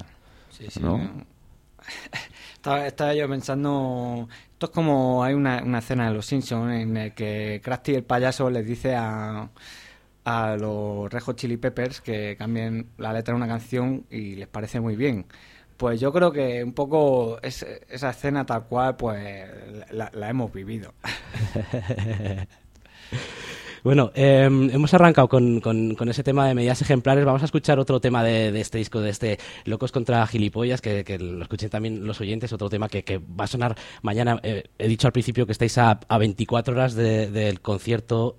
Sí, 0.50 0.66
sí. 0.69 0.80
¿no? 0.80 0.99
Estaba, 2.54 2.87
estaba 2.87 3.14
yo 3.14 3.26
pensando. 3.26 4.28
Esto 4.52 4.66
es 4.66 4.73
como 4.73 5.25
hay 5.25 5.33
una, 5.33 5.62
una 5.62 5.78
escena 5.78 6.09
de 6.09 6.14
Los 6.14 6.26
Simpsons 6.26 6.75
en 6.75 6.95
el 6.95 7.14
que 7.14 7.59
Krusty 7.64 7.95
el 7.95 8.04
payaso 8.04 8.50
les 8.50 8.66
dice 8.66 8.95
a, 8.95 9.49
a 10.24 10.56
los 10.56 11.10
Red 11.12 11.20
Hot 11.22 11.36
Chili 11.36 11.56
Peppers 11.56 12.00
que 12.00 12.36
cambien 12.36 12.86
la 12.98 13.12
letra 13.12 13.32
de 13.34 13.36
una 13.36 13.48
canción 13.48 14.04
y 14.10 14.36
les 14.36 14.48
parece 14.48 14.80
muy 14.80 14.96
bien. 14.96 15.26
Pues 15.76 15.98
yo 15.98 16.12
creo 16.12 16.30
que 16.30 16.62
un 16.62 16.72
poco 16.74 17.38
es- 17.42 17.66
esa 17.88 18.10
escena 18.10 18.44
tal 18.44 18.64
cual, 18.64 18.96
pues 18.96 19.48
la, 19.92 20.10
hemos 20.28 20.52
vivido. 20.52 20.92
Bueno, 23.82 24.12
eh, 24.14 24.42
hemos 24.44 24.92
arrancado 24.92 25.26
con, 25.28 25.60
con- 25.60 26.08
ese 26.10 26.22
tema 26.22 26.46
de 26.46 26.54
medidas 26.54 26.82
ejemplares. 26.82 27.24
Vamos 27.24 27.40
a 27.40 27.46
escuchar 27.46 27.78
otro 27.78 27.98
tema 27.98 28.22
de, 28.22 28.52
de 28.52 28.60
este 28.60 28.76
disco, 28.76 29.00
de 29.00 29.08
este 29.08 29.38
Locos 29.64 29.90
contra 29.90 30.26
Gilipollas, 30.26 30.82
que, 30.82 31.02
lo 31.18 31.42
escuchen 31.42 31.70
también 31.70 32.06
los 32.06 32.20
oyentes. 32.20 32.52
Otro 32.52 32.68
tema 32.68 32.88
que, 32.90 33.18
va 33.18 33.44
a 33.44 33.46
sonar 33.46 33.76
mañana. 34.02 34.38
Eh, 34.42 34.64
he 34.78 34.86
dicho 34.86 35.06
al 35.08 35.12
principio 35.12 35.46
que 35.46 35.52
estáis 35.52 35.78
a, 35.78 35.98
a 36.08 36.18
24 36.18 36.74
horas 36.74 36.94
de- 36.94 37.30
del 37.30 37.60
concierto 37.62 38.36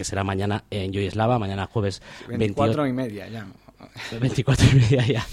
que 0.00 0.04
será 0.04 0.24
mañana 0.24 0.64
en 0.70 0.94
Joy 0.94 1.04
Eslava, 1.04 1.38
mañana 1.38 1.66
jueves 1.66 2.00
24 2.26 2.84
28 2.84 2.86
y 2.86 2.92
media 2.94 3.28
ya. 3.28 3.46
24 4.18 4.66
y 4.72 4.74
media 4.76 5.06
ya. 5.06 5.26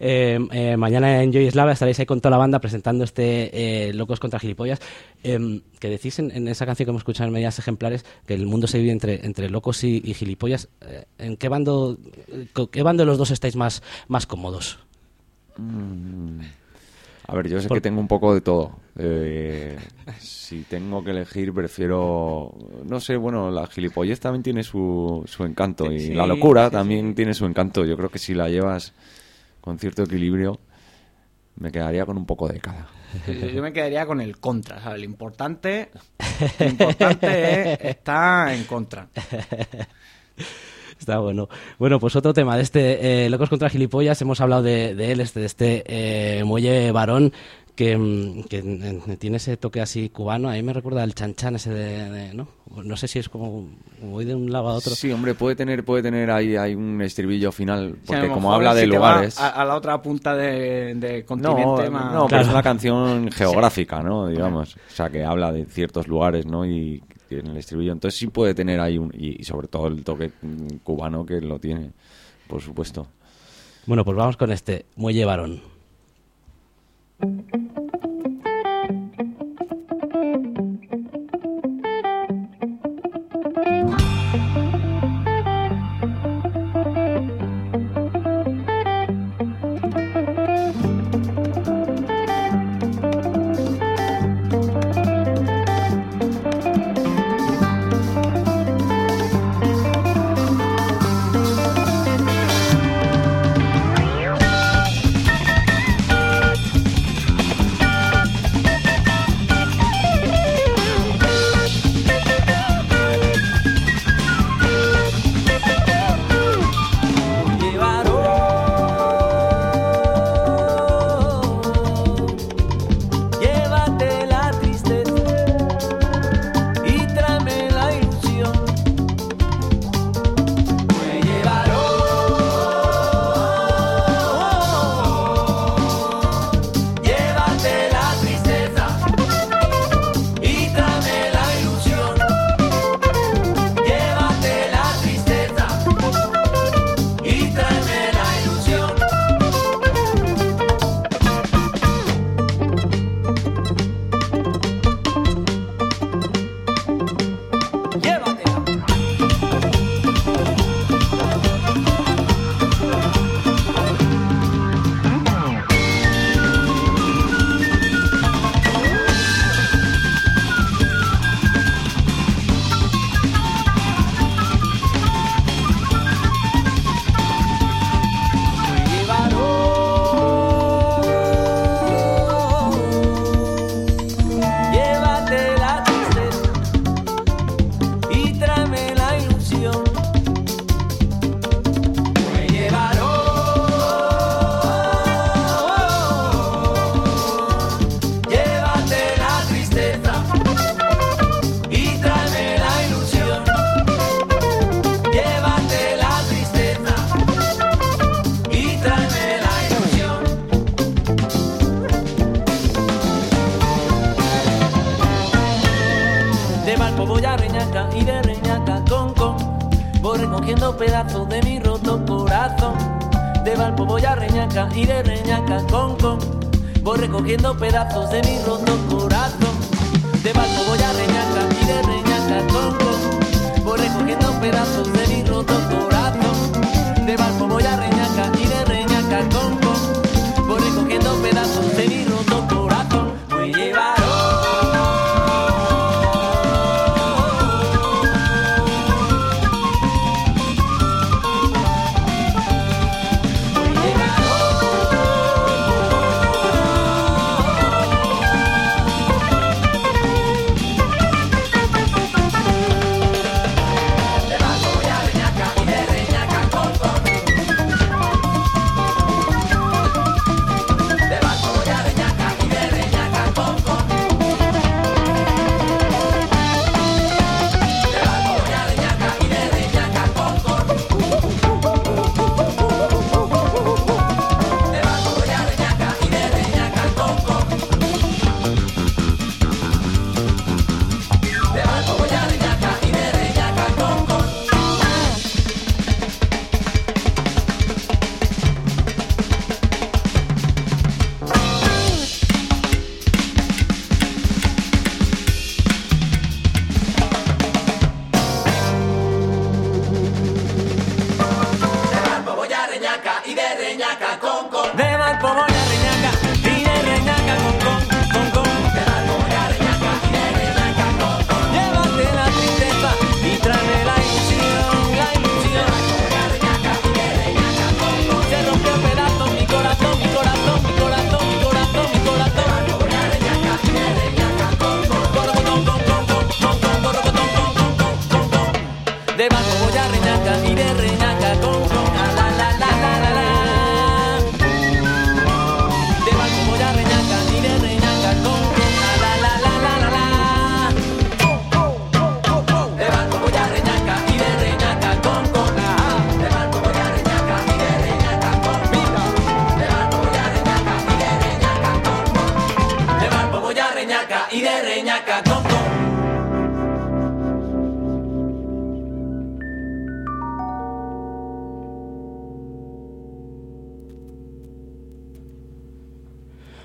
Eh, 0.00 0.36
eh, 0.50 0.76
mañana 0.76 1.22
en 1.22 1.32
Joy 1.32 1.46
estaréis 1.46 2.00
ahí 2.00 2.06
con 2.06 2.20
toda 2.20 2.32
la 2.32 2.38
banda 2.38 2.58
presentando 2.58 3.04
este 3.04 3.86
eh, 3.88 3.92
Locos 3.92 4.18
contra 4.18 4.40
Gilipollas. 4.40 4.80
Eh, 5.22 5.60
que 5.78 5.88
decís 5.88 6.18
en, 6.18 6.32
en 6.32 6.48
esa 6.48 6.66
canción 6.66 6.86
que 6.86 6.90
hemos 6.90 7.02
escuchado 7.02 7.28
en 7.28 7.34
medias 7.34 7.56
ejemplares 7.60 8.04
que 8.26 8.34
el 8.34 8.46
mundo 8.46 8.66
se 8.66 8.78
divide 8.78 8.94
entre, 8.94 9.24
entre 9.24 9.48
locos 9.48 9.84
y, 9.84 10.02
y 10.04 10.12
gilipollas. 10.14 10.68
Eh, 10.80 11.04
¿En 11.18 11.36
qué 11.36 11.48
bando, 11.48 11.96
qué 12.72 12.82
bando 12.82 13.02
de 13.02 13.06
los 13.06 13.16
dos 13.16 13.30
estáis 13.30 13.54
más, 13.54 13.80
más 14.08 14.26
cómodos? 14.26 14.80
A 17.26 17.34
ver, 17.34 17.48
yo 17.48 17.60
sé 17.60 17.68
Por- 17.68 17.78
que 17.78 17.80
tengo 17.80 18.00
un 18.00 18.08
poco 18.08 18.34
de 18.34 18.40
todo. 18.42 18.78
Eh, 18.98 19.78
si 20.18 20.62
tengo 20.62 21.02
que 21.02 21.10
elegir, 21.12 21.52
prefiero. 21.54 22.52
No 22.84 23.00
sé, 23.00 23.16
bueno, 23.16 23.50
la 23.50 23.66
gilipollez 23.66 24.20
también 24.20 24.42
tiene 24.42 24.62
su, 24.62 25.22
su 25.26 25.44
encanto. 25.44 25.90
Y 25.90 26.00
Sí, 26.00 26.14
la 26.14 26.26
locura 26.26 26.66
sí, 26.66 26.72
también 26.72 27.14
tiene 27.14 27.32
su 27.34 27.46
encanto. 27.46 27.84
Yo 27.84 27.96
creo 27.96 28.10
que 28.10 28.18
si 28.18 28.34
la 28.34 28.48
llevas 28.48 28.92
con 29.62 29.78
cierto 29.78 30.02
equilibrio, 30.02 30.60
me 31.56 31.72
quedaría 31.72 32.04
con 32.04 32.18
un 32.18 32.26
poco 32.26 32.46
de 32.48 32.60
cada. 32.60 32.88
Yo, 33.54 33.62
me 33.62 33.72
quedaría 33.72 34.04
con 34.06 34.20
el 34.20 34.38
contra, 34.38 34.80
¿sabes? 34.82 34.98
Lo 34.98 35.04
importante 35.04 35.90
Lo 36.58 36.66
importante 36.66 37.72
es 37.72 37.80
estar 37.80 38.52
en 38.52 38.64
contra. 38.64 39.08
Está 40.98 41.18
bueno. 41.18 41.48
Bueno, 41.78 41.98
pues 42.00 42.16
otro 42.16 42.32
tema 42.32 42.56
de 42.56 42.62
este 42.62 43.24
eh, 43.26 43.30
Locos 43.30 43.48
contra 43.50 43.68
Gilipollas, 43.68 44.20
hemos 44.22 44.40
hablado 44.40 44.62
de, 44.62 44.94
de 44.94 45.12
él, 45.12 45.20
este, 45.20 45.40
de 45.40 45.46
este 45.46 45.84
eh, 45.86 46.44
muelle 46.44 46.92
varón 46.92 47.32
que, 47.74 47.98
mm, 47.98 48.44
que, 48.44 48.58
eh, 48.58 49.16
tiene 49.18 49.38
ese 49.38 49.56
toque 49.56 49.80
así 49.80 50.08
cubano. 50.08 50.48
A 50.48 50.52
mí 50.52 50.62
me 50.62 50.72
recuerda 50.72 51.02
al 51.02 51.14
chanchan 51.14 51.56
ese 51.56 51.70
de, 51.70 52.08
de- 52.10 52.34
¿no? 52.34 52.46
No 52.84 52.96
sé 52.96 53.08
si 53.08 53.18
es 53.18 53.28
como, 53.28 53.68
voy 54.00 54.24
de 54.24 54.34
un 54.34 54.50
lado 54.52 54.68
a 54.68 54.74
otro. 54.74 54.94
Sí, 54.94 55.10
hombre, 55.12 55.34
puede 55.34 55.56
tener, 55.56 55.84
puede 55.84 56.02
tener 56.02 56.30
ahí, 56.30 56.56
hay 56.56 56.74
un 56.76 57.00
estribillo 57.02 57.50
final, 57.52 57.96
porque 58.06 58.28
como 58.28 58.52
habla 58.52 58.74
de 58.74 58.82
si 58.82 58.86
lugares... 58.86 59.38
A, 59.40 59.48
a 59.50 59.64
la 59.64 59.74
otra 59.76 60.00
punta 60.00 60.34
de, 60.36 60.94
de 60.94 61.20
No, 61.20 61.26
continente 61.26 61.90
más- 61.90 62.04
no, 62.12 62.26
pero 62.26 62.28
Claro. 62.28 62.44
es 62.44 62.48
una 62.50 62.62
canción 62.62 63.30
geográfica, 63.32 64.02
¿no? 64.02 64.28
Digamos. 64.28 64.76
O 64.76 64.78
sea, 64.94 65.10
que 65.10 65.24
habla 65.24 65.52
de 65.52 65.64
ciertos 65.66 66.06
lugares, 66.08 66.46
¿no? 66.46 66.64
Y 66.64 67.02
tiene 67.34 67.50
el 67.50 67.56
estribillo. 67.56 67.92
Entonces 67.92 68.18
sí 68.18 68.26
puede 68.28 68.54
tener 68.54 68.80
ahí 68.80 68.98
un... 68.98 69.12
Y, 69.14 69.40
y 69.40 69.44
sobre 69.44 69.68
todo 69.68 69.88
el 69.88 70.02
toque 70.04 70.30
mm, 70.42 70.76
cubano 70.82 71.24
que 71.24 71.40
lo 71.40 71.58
tiene, 71.58 71.90
por 72.48 72.60
supuesto. 72.60 73.06
Bueno, 73.86 74.04
pues 74.04 74.16
vamos 74.16 74.36
con 74.36 74.50
este 74.50 74.86
muelle 74.96 75.24
varón. 75.24 75.60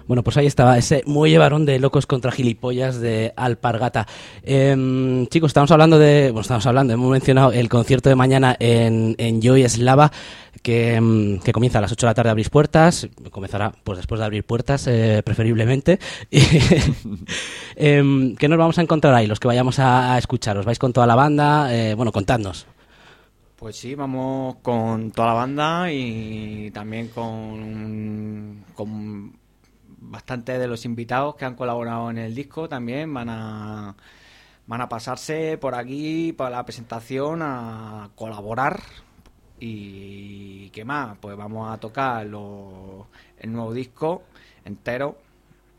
Bueno, 0.10 0.24
pues 0.24 0.38
ahí 0.38 0.48
estaba 0.48 0.76
ese 0.76 1.04
muelle 1.06 1.38
varón 1.38 1.68
de 1.68 1.78
locos 1.78 2.08
contra 2.08 2.32
gilipollas 2.32 3.00
de 3.00 3.32
Alpargata. 3.36 4.08
Em, 4.42 5.28
chicos, 5.28 5.50
estamos 5.52 5.70
hablando 5.70 6.00
de. 6.00 6.32
Bueno, 6.32 6.42
estamos 6.42 6.66
hablando, 6.66 6.94
hemos 6.94 7.12
mencionado 7.12 7.52
el 7.52 7.70
concierto 7.70 8.10
de 8.10 8.16
mañana 8.16 8.56
en, 8.60 9.14
en 9.20 9.40
Joy 9.40 9.70
Slava, 9.70 10.12
que, 10.64 10.96
em, 10.96 11.40
que 11.42 11.52
comienza 11.52 11.78
a 11.78 11.82
las 11.82 11.92
8 11.92 12.08
de 12.08 12.10
la 12.10 12.16
tarde 12.16 12.30
a 12.30 12.32
abrir 12.32 12.50
puertas. 12.50 13.08
Comenzará 13.30 13.72
pues 13.84 14.00
después 14.00 14.18
de 14.18 14.26
abrir 14.26 14.44
puertas, 14.44 14.88
eh, 14.88 15.22
preferiblemente. 15.24 16.00
Em, 17.76 18.36
¿Qué 18.36 18.50
nos 18.50 18.58
vamos 18.58 18.80
a 18.80 18.82
encontrar 18.82 19.14
ahí, 19.14 19.28
los 19.28 19.40
que 19.40 19.48
vayamos 19.48 19.78
a, 19.78 20.16
a 20.16 20.18
escuchar? 20.18 20.58
¿Os 20.58 20.66
vais 20.66 20.80
con 20.80 20.92
toda 20.92 21.06
la 21.06 21.14
banda? 21.14 21.72
Eh, 21.72 21.94
bueno, 21.94 22.12
contadnos. 22.12 22.66
Pues 23.56 23.76
sí, 23.76 23.94
vamos 23.94 24.56
con 24.64 25.12
toda 25.12 25.28
la 25.28 25.34
banda 25.36 25.92
y 25.92 26.72
también 26.72 27.10
con, 27.10 28.66
con 28.74 29.39
bastante 30.02 30.58
de 30.58 30.68
los 30.68 30.86
invitados 30.86 31.36
que 31.36 31.46
han 31.46 31.56
colaborado 31.56 32.10
en 32.10 32.18
el 32.18 32.34
disco 32.36 32.68
también 32.70 33.14
van 33.14 33.30
a 33.30 33.96
van 34.68 34.82
a 34.82 34.90
pasarse 34.90 35.58
por 35.58 35.74
aquí 35.76 36.32
para 36.34 36.52
la 36.58 36.64
presentación 36.66 37.42
a 37.42 38.10
colaborar. 38.16 38.82
Y 39.60 40.70
qué 40.70 40.86
más 40.86 41.18
pues 41.20 41.36
vamos 41.36 41.72
a 41.72 41.78
tocar 41.80 42.26
lo- 42.26 43.08
el 43.40 43.52
nuevo 43.52 43.74
disco 43.74 44.24
entero 44.64 45.18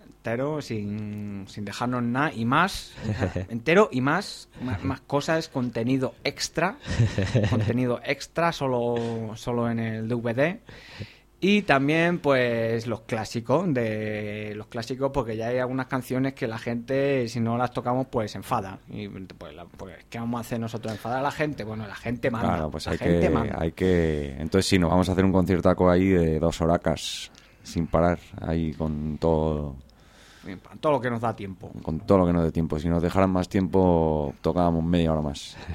entero 0.03 0.61
sin, 0.61 1.47
sin 1.49 1.65
dejarnos 1.65 2.03
nada 2.03 2.31
y 2.35 2.45
más 2.45 2.93
entero 3.49 3.89
y 3.91 4.03
más 4.03 4.49
más, 4.61 4.85
más 4.85 5.01
cosas 5.01 5.49
contenido 5.49 6.15
extra 6.25 6.77
contenido 7.51 8.01
extra 8.05 8.53
solo 8.53 9.35
solo 9.37 9.71
en 9.71 9.79
el 9.79 10.09
DVD 10.09 10.59
y 11.41 11.63
también, 11.63 12.19
pues, 12.19 12.87
los 12.87 13.01
clásicos, 13.03 13.73
de 13.73 14.53
los 14.57 14.67
clásicos, 14.67 15.11
porque 15.13 15.37
ya 15.37 15.49
hay 15.49 15.59
algunas 15.59 15.87
canciones 15.87 16.35
que 16.35 16.47
la 16.47 16.59
gente, 16.59 17.27
si 17.29 17.41
no 17.41 17.57
las 17.57 17.73
tocamos, 17.73 18.09
pues 18.11 18.35
enfada. 18.35 18.79
Y 18.91 19.09
pues, 19.09 19.55
la- 19.55 19.65
pues, 19.65 19.97
¿qué 20.11 20.19
vamos 20.19 20.39
a 20.39 20.41
hacer 20.43 20.61
nosotros? 20.61 20.93
¿Enfadar 20.93 21.21
a 21.21 21.23
la 21.23 21.31
gente? 21.31 21.65
Bueno, 21.65 21.87
la 21.87 21.95
gente 21.95 22.31
manda. 22.31 22.49
Claro, 22.49 22.71
pues 22.71 22.85
la 22.87 22.93
hay 22.93 22.99
gente 22.99 23.21
que, 23.21 23.31
manda. 23.31 23.57
hay 23.59 23.73
que... 23.73 24.35
Entonces 24.39 24.67
sí, 24.67 24.79
nos 24.79 24.91
vamos 24.91 25.09
a 25.09 25.13
hacer 25.13 25.25
un 25.25 25.33
conciertaco 25.33 25.91
ahí 25.91 26.09
de 26.09 26.39
dos 26.39 26.61
horacas 26.61 27.31
sin 27.63 27.87
parar, 27.87 28.19
ahí 28.41 28.73
con 28.73 29.17
todo, 29.19 29.77
Para 30.59 30.77
Todo 30.77 30.93
lo 30.93 31.01
que 31.01 31.11
nos 31.11 31.21
da 31.21 31.35
tiempo. 31.37 31.71
con 31.83 32.01
todo 32.01 32.19
lo 32.19 32.27
que 32.27 32.33
nos 32.33 32.43
dé 32.45 32.53
tiempo. 32.53 32.79
Si 32.79 32.89
nos 32.89 33.03
dejaran 33.03 33.31
más 33.31 33.49
tiempo, 33.49 34.35
tocábamos 34.41 34.83
media 34.85 35.13
hora 35.13 35.23
más. 35.23 35.57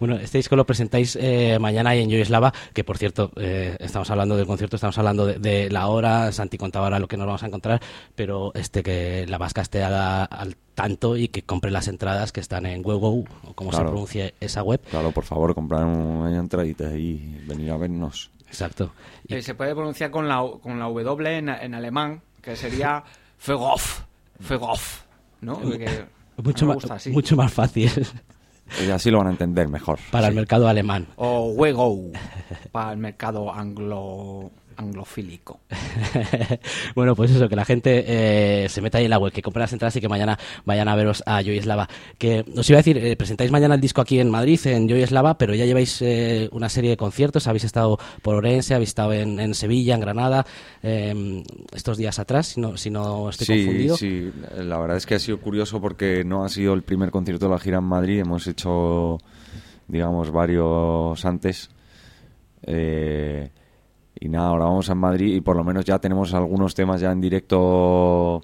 Bueno, 0.00 0.16
este 0.16 0.38
disco 0.38 0.56
lo 0.56 0.66
presentáis 0.66 1.16
eh, 1.20 1.58
mañana 1.60 1.90
ahí 1.90 2.00
en 2.02 2.10
Yoyeslava, 2.10 2.52
que 2.74 2.82
por 2.82 2.98
cierto, 2.98 3.30
eh, 3.36 3.76
estamos 3.78 4.10
hablando 4.10 4.36
del 4.36 4.46
concierto, 4.46 4.74
estamos 4.74 4.98
hablando 4.98 5.26
de, 5.26 5.38
de 5.38 5.70
la 5.70 5.86
hora, 5.86 6.32
Santi 6.32 6.58
contaba 6.58 6.86
ahora 6.86 6.98
lo 6.98 7.06
que 7.06 7.16
nos 7.16 7.26
vamos 7.26 7.42
a 7.44 7.46
encontrar, 7.46 7.80
pero 8.16 8.50
este 8.54 8.82
que 8.82 9.26
la 9.28 9.38
vasca 9.38 9.60
esté 9.60 9.84
al 9.84 10.56
tanto 10.74 11.16
y 11.16 11.28
que 11.28 11.42
compre 11.42 11.70
las 11.70 11.86
entradas 11.86 12.32
que 12.32 12.40
están 12.40 12.66
en 12.66 12.84
Wego, 12.84 13.22
o 13.44 13.52
como 13.54 13.70
se 13.72 13.78
pronuncie 13.80 14.34
esa 14.40 14.64
web. 14.64 14.80
Claro, 14.90 15.12
por 15.12 15.22
favor, 15.24 15.54
comprar 15.54 15.84
una 15.84 16.36
entradita 16.36 16.92
y 16.96 17.40
venir 17.46 17.70
a 17.70 17.76
vernos. 17.76 18.32
Exacto. 18.48 18.90
Y- 19.28 19.34
Eh, 19.36 19.42
se 19.42 19.54
puede 19.54 19.72
pronunciar 19.74 20.10
con 20.10 20.26
la, 20.26 20.44
con 20.60 20.80
la 20.80 20.86
W 20.86 21.38
en, 21.38 21.48
en 21.48 21.74
alemán, 21.74 22.22
que 22.40 22.56
sería 22.56 23.04
Fegoff. 23.38 24.02
Fegoff. 24.42 25.02
¿No? 25.40 25.60
Que- 25.60 26.04
mucho, 26.42 26.66
me 26.66 26.74
más, 26.74 27.06
mucho 27.08 27.36
fácil 27.52 27.90
Y 28.84 28.90
así 28.90 29.10
lo 29.10 29.18
van 29.18 29.26
a 29.28 29.30
entender 29.30 29.68
mejor. 29.68 29.98
para 30.10 30.28
el 30.28 30.34
mercado 30.34 30.68
alemán. 30.68 31.06
O 31.16 31.50
Wego 31.52 32.10
para 32.70 32.92
el 32.92 32.98
mercado 32.98 33.52
anglo 33.52 34.50
anglofílico. 34.76 35.60
bueno, 36.94 37.14
pues 37.14 37.30
eso, 37.30 37.48
que 37.48 37.56
la 37.56 37.64
gente 37.64 38.04
eh, 38.06 38.68
se 38.68 38.80
meta 38.80 38.98
ahí 38.98 39.04
en 39.04 39.10
la 39.10 39.18
web, 39.18 39.32
que 39.32 39.42
compre 39.42 39.60
las 39.60 39.72
entradas 39.72 39.96
y 39.96 40.00
que 40.00 40.08
mañana 40.08 40.38
vayan 40.64 40.88
a 40.88 40.96
veros 40.96 41.22
a 41.26 41.42
Joyeslava. 41.42 41.88
Que 42.18 42.44
os 42.56 42.68
iba 42.68 42.78
a 42.78 42.82
decir, 42.82 42.98
eh, 42.98 43.16
presentáis 43.16 43.50
mañana 43.50 43.74
el 43.74 43.80
disco 43.80 44.00
aquí 44.00 44.18
en 44.18 44.30
Madrid, 44.30 44.60
en 44.66 44.88
Joyeslava, 44.88 45.38
pero 45.38 45.54
ya 45.54 45.64
lleváis 45.64 46.00
eh, 46.02 46.48
una 46.52 46.68
serie 46.68 46.90
de 46.90 46.96
conciertos, 46.96 47.46
habéis 47.46 47.64
estado 47.64 47.98
por 48.22 48.34
Orense, 48.34 48.74
habéis 48.74 48.90
estado 48.90 49.12
en, 49.12 49.40
en 49.40 49.54
Sevilla, 49.54 49.94
en 49.94 50.00
Granada, 50.00 50.46
eh, 50.82 51.42
estos 51.74 51.96
días 51.96 52.18
atrás, 52.18 52.48
si 52.48 52.60
no, 52.60 52.76
si 52.76 52.90
no 52.90 53.30
estoy 53.30 53.46
sí, 53.46 53.64
confundido. 53.64 53.96
sí, 53.96 54.32
la 54.56 54.78
verdad 54.78 54.96
es 54.96 55.06
que 55.06 55.14
ha 55.14 55.18
sido 55.18 55.40
curioso 55.40 55.80
porque 55.80 56.24
no 56.24 56.44
ha 56.44 56.48
sido 56.48 56.74
el 56.74 56.82
primer 56.82 57.10
concierto 57.10 57.46
de 57.46 57.52
la 57.52 57.58
gira 57.58 57.78
en 57.78 57.84
Madrid, 57.84 58.20
hemos 58.20 58.46
hecho, 58.46 59.18
digamos, 59.88 60.30
varios 60.30 61.24
antes. 61.24 61.70
Eh, 62.64 63.50
y 64.24 64.28
nada, 64.28 64.48
ahora 64.48 64.66
vamos 64.66 64.88
a 64.88 64.94
Madrid 64.94 65.34
y 65.34 65.40
por 65.40 65.56
lo 65.56 65.64
menos 65.64 65.84
ya 65.84 65.98
tenemos 65.98 66.32
algunos 66.32 66.74
temas 66.76 67.00
ya 67.00 67.10
en 67.10 67.20
directo, 67.20 68.40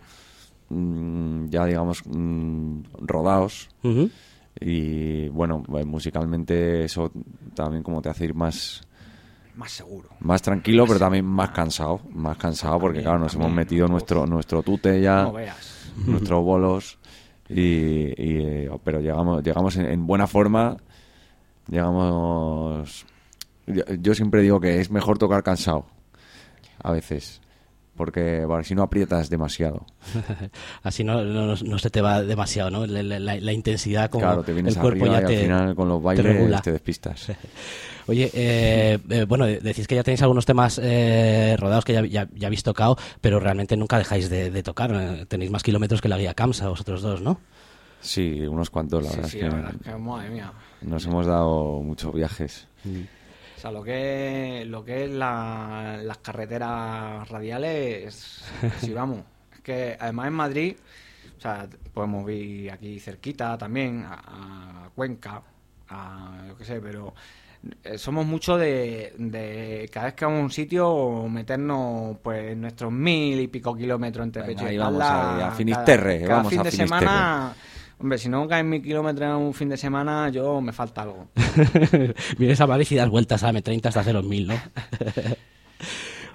mm, 0.70 1.46
ya 1.50 1.64
digamos, 1.66 2.02
mm, 2.04 2.80
rodados. 3.02 3.68
Y 4.60 5.28
bueno, 5.28 5.62
eh, 5.76 5.84
musicalmente 5.84 6.84
eso 6.84 7.12
también 7.54 7.84
como 7.84 8.02
te 8.02 8.08
hace 8.08 8.24
ir 8.24 8.34
más 8.34 8.80
Más 9.54 9.70
seguro. 9.70 10.08
más 10.18 10.42
tranquilo, 10.42 10.84
pero 10.86 10.98
también 10.98 11.24
más 11.24 11.50
cansado, 11.50 12.00
más 12.12 12.36
cansado 12.38 12.80
porque 12.80 13.00
claro, 13.02 13.20
nos 13.20 13.34
hemos 13.36 13.52
metido 13.52 13.86
nuestro 13.86 14.26
nuestro 14.26 14.62
tute 14.64 15.00
ya, 15.00 15.22
No 15.22 15.32
veas. 15.34 15.92
nuestros 16.06 16.42
bolos 16.44 16.98
y, 17.48 17.60
y, 17.60 18.14
eh, 18.18 18.70
pero 18.82 19.00
llegamos 19.00 19.44
llegamos 19.44 19.76
en, 19.76 19.86
en 19.86 20.06
buena 20.08 20.26
forma, 20.26 20.76
llegamos 21.68 23.06
yo, 23.68 23.82
yo 24.00 24.14
siempre 24.14 24.42
digo 24.42 24.60
que 24.60 24.80
es 24.80 24.90
mejor 24.90 25.18
tocar 25.18 25.42
cansado 25.42 25.86
a 26.82 26.92
veces 26.92 27.40
porque 27.96 28.44
bueno, 28.44 28.62
si 28.62 28.76
no 28.76 28.84
aprietas 28.84 29.28
demasiado. 29.28 29.84
Así 30.84 31.02
no, 31.02 31.24
no, 31.24 31.56
no 31.56 31.78
se 31.80 31.90
te 31.90 32.00
va 32.00 32.22
demasiado, 32.22 32.70
¿no? 32.70 32.86
La, 32.86 33.02
la- 33.02 33.36
la 33.36 33.52
intensidad 33.52 34.08
como 34.08 34.22
claro, 34.24 34.44
te 34.44 34.52
vienes 34.52 34.76
el 34.76 34.80
cuerpo 34.80 35.04
arriba 35.06 35.20
ya 35.20 35.24
y 35.24 35.26
te, 35.26 35.36
al 35.38 35.42
final 35.42 35.74
con 35.74 35.88
los 35.88 35.98
te 35.98 36.04
bailes 36.04 36.24
regula. 36.24 36.62
te, 36.62 36.70
despistas. 36.72 37.32
Oye, 38.06 38.30
eh, 38.32 38.98
eh, 39.10 39.24
bueno, 39.28 39.46
decís 39.46 39.88
que 39.88 39.96
ya 39.96 40.04
tenéis 40.04 40.22
algunos 40.22 40.46
temas 40.46 40.80
eh, 40.82 41.56
rodados 41.58 41.84
que 41.84 41.92
ya, 41.92 42.06
ya, 42.06 42.28
ya 42.34 42.46
habéis 42.46 42.62
tocado, 42.62 42.96
pero 43.20 43.40
realmente 43.40 43.76
nunca 43.76 43.98
dejáis 43.98 44.30
de, 44.30 44.50
de 44.52 44.62
tocar. 44.62 44.92
eh, 44.94 45.26
Tenéis 45.26 45.50
más 45.50 45.64
kilómetros 45.64 46.00
que 46.00 46.08
la 46.08 46.18
guía 46.18 46.34
Camsa, 46.34 46.68
vosotros 46.68 47.02
dos, 47.02 47.20
¿no? 47.20 47.40
Sí, 48.00 48.46
unos 48.46 48.70
cuantos, 48.70 49.02
la 49.02 49.10
Sí, 49.10 49.16
verdad 49.16 49.28
sí, 49.28 49.36
es 49.38 49.42
que 49.42 49.48
la 49.50 49.54
verdad 49.56 49.74
es 49.74 49.82
que, 49.92 49.98
madre 49.98 50.30
mía. 50.30 50.52
nos 50.82 51.04
hemos 51.04 51.26
dado 51.26 51.82
muchos 51.82 52.14
viajes. 52.14 52.68
O 53.58 53.60
sea, 53.60 53.72
lo 53.72 53.82
que, 53.82 54.64
lo 54.68 54.84
que 54.84 55.04
es 55.06 55.10
la- 55.10 55.98
las 56.02 56.18
carreteras 56.18 57.28
radiales, 57.28 58.44
si 58.78 58.92
vamos. 58.92 59.24
Es 59.52 59.60
que 59.62 59.96
además 59.98 60.28
en 60.28 60.32
Madrid, 60.34 60.76
o 61.36 61.40
sea, 61.40 61.68
podemos 61.92 62.30
ir 62.30 62.70
aquí 62.70 63.00
cerquita 63.00 63.58
también, 63.58 64.04
a, 64.06 64.86
a 64.86 64.90
Cuenca, 64.94 65.42
a 65.88 66.44
yo 66.48 66.56
qué 66.56 66.64
sé, 66.64 66.80
pero 66.80 67.14
eh, 67.82 67.98
somos 67.98 68.24
mucho 68.26 68.56
de, 68.56 69.14
de 69.18 69.90
cada 69.92 70.06
vez 70.06 70.14
que 70.14 70.24
vamos 70.24 70.40
a 70.40 70.44
un 70.44 70.50
sitio 70.50 71.26
meternos 71.28 72.18
pues 72.22 72.56
nuestros 72.56 72.92
mil 72.92 73.40
y 73.40 73.48
pico 73.48 73.74
kilómetros 73.74 74.24
entre 74.24 74.42
Venga, 74.42 74.44
pecho 74.44 74.68
y 74.68 74.76
ahí 74.78 74.78
vamos 74.78 75.10
ahí, 75.10 75.40
a 75.40 75.50
Finisterre, 75.50 76.20
cada, 76.20 76.20
cada 76.22 76.44
vamos 76.44 76.44
fin 76.44 76.58
a 76.58 76.62
de 76.62 76.70
Finisterre. 76.70 77.10
semana, 77.10 77.56
hombre, 77.98 78.18
si 78.18 78.28
no 78.28 78.46
caen 78.48 78.68
mil 78.68 78.82
kilómetros 78.82 79.28
en 79.28 79.36
un 79.36 79.54
fin 79.54 79.68
de 79.68 79.76
semana, 79.76 80.28
yo 80.30 80.60
me 80.60 80.72
falta 80.72 81.02
algo. 81.02 81.28
Vienes 82.38 82.60
a 82.60 82.66
Madrid 82.66 82.86
y 82.90 82.94
das 82.96 83.08
vueltas 83.08 83.42
a 83.42 83.52
M30 83.52 83.86
hasta 83.86 84.00
hacer 84.00 84.14
los 84.14 84.24
mil, 84.24 84.48
¿no? 84.48 84.54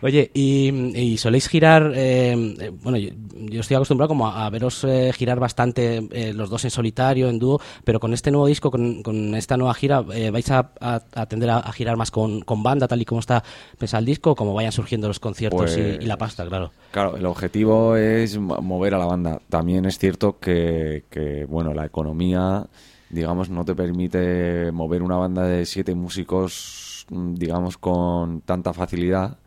Oye, 0.04 0.30
y, 0.34 0.68
y 1.00 1.18
soléis 1.18 1.48
girar, 1.48 1.94
eh, 1.96 2.34
eh, 2.60 2.72
bueno, 2.84 2.98
yo, 2.98 3.12
yo 3.50 3.62
estoy 3.62 3.76
acostumbrado 3.76 4.10
como 4.10 4.28
a, 4.28 4.46
a 4.46 4.50
veros 4.50 4.84
eh, 4.84 5.12
girar 5.16 5.40
bastante 5.40 6.06
eh, 6.12 6.34
los 6.34 6.50
dos 6.50 6.66
en 6.66 6.72
solitario, 6.72 7.30
en 7.30 7.40
dúo, 7.40 7.62
pero 7.86 8.02
con 8.02 8.14
este 8.14 8.30
nuevo 8.30 8.46
disco, 8.48 8.70
con, 8.70 9.02
con 9.02 9.34
esta 9.34 9.56
nueva 9.56 9.74
gira, 9.74 10.02
¿vais 10.02 10.52
a, 10.52 10.72
a- 10.82 11.02
a 11.16 11.26
tender 11.26 11.50
a, 11.50 11.72
girar 11.72 11.96
más 11.96 12.12
con, 12.12 12.42
con 12.42 12.62
banda, 12.64 12.86
tal 12.88 13.02
y 13.02 13.06
como 13.06 13.22
está 13.22 13.44
pensado 13.78 14.00
el 14.00 14.06
disco, 14.06 14.32
o 14.32 14.36
como 14.36 14.54
vayan 14.54 14.74
surgiendo 14.74 15.08
los 15.08 15.22
conciertos 15.22 15.78
y- 15.78 15.80
y, 15.80 15.96
Pues- 15.96 16.06
la 16.06 16.18
pasta, 16.18 16.46
claro? 16.46 16.72
Claro, 16.92 17.16
el 17.16 17.26
objetivo 17.26 17.96
es 17.96 18.38
mo- 18.38 18.58
mover 18.62 18.94
a 18.96 18.98
la 19.00 19.06
banda. 19.06 19.40
También 19.50 19.86
es 19.86 19.98
cierto 19.98 20.38
que, 20.38 21.06
que, 21.10 21.46
bueno, 21.46 21.74
la 21.74 21.86
economía 21.86 22.68
digamos, 23.10 23.50
no 23.50 23.64
te 23.64 23.76
permite 23.76 24.72
mover 24.72 25.04
una 25.04 25.16
banda 25.18 25.44
de 25.44 25.66
siete 25.68 25.94
músicos, 25.96 27.06
mm, 27.10 27.36
digamos, 27.36 27.78
con 27.78 28.42
tanta 28.42 28.74
facilidad. 28.74 29.38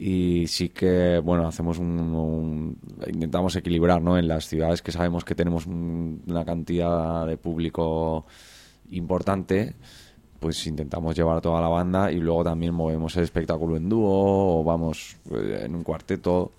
Y 0.00 0.46
sí 0.46 0.68
que, 0.68 1.18
bueno, 1.24 1.48
hacemos 1.48 1.78
un, 1.78 2.78
intentamos 3.12 3.56
equilibrar, 3.56 4.00
¿no? 4.00 4.16
En 4.16 4.28
las 4.28 4.46
ciudades 4.46 4.80
que 4.80 4.92
sabemos 4.92 5.24
que 5.24 5.34
tenemos 5.34 5.66
un- 5.66 6.22
una 6.28 6.44
cantidad 6.44 7.26
de 7.26 7.36
público 7.36 8.24
importante, 8.90 9.74
pues 10.38 10.64
intentamos 10.68 11.16
llevar 11.16 11.40
toda 11.40 11.60
la 11.60 11.66
banda 11.68 12.12
y 12.12 12.20
luego 12.20 12.44
también 12.44 12.74
movemos 12.74 13.16
el 13.16 13.24
espectáculo 13.24 13.76
en 13.76 13.88
dúo 13.88 14.60
o 14.60 14.64
vamos 14.64 15.16
eh, 15.32 15.62
en 15.64 15.74
un 15.74 15.82
cuarteto. 15.82 16.52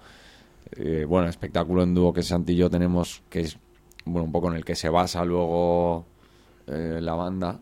Eh, 0.75 1.05
bueno, 1.07 1.23
el 1.25 1.29
espectáculo 1.29 1.81
en 1.83 1.95
dúo 1.95 2.11
que 2.11 2.21
Santi 2.23 2.53
y 2.53 2.57
yo 2.57 2.69
tenemos, 2.69 3.21
que 3.29 3.39
es 3.41 3.57
bueno, 4.05 4.25
un 4.25 4.31
poco 4.33 4.49
en 4.49 4.55
el 4.57 4.65
que 4.65 4.75
se 4.75 4.89
basa 4.89 5.23
luego 5.23 6.05
eh, 6.67 6.99
la 7.01 7.13
banda. 7.15 7.57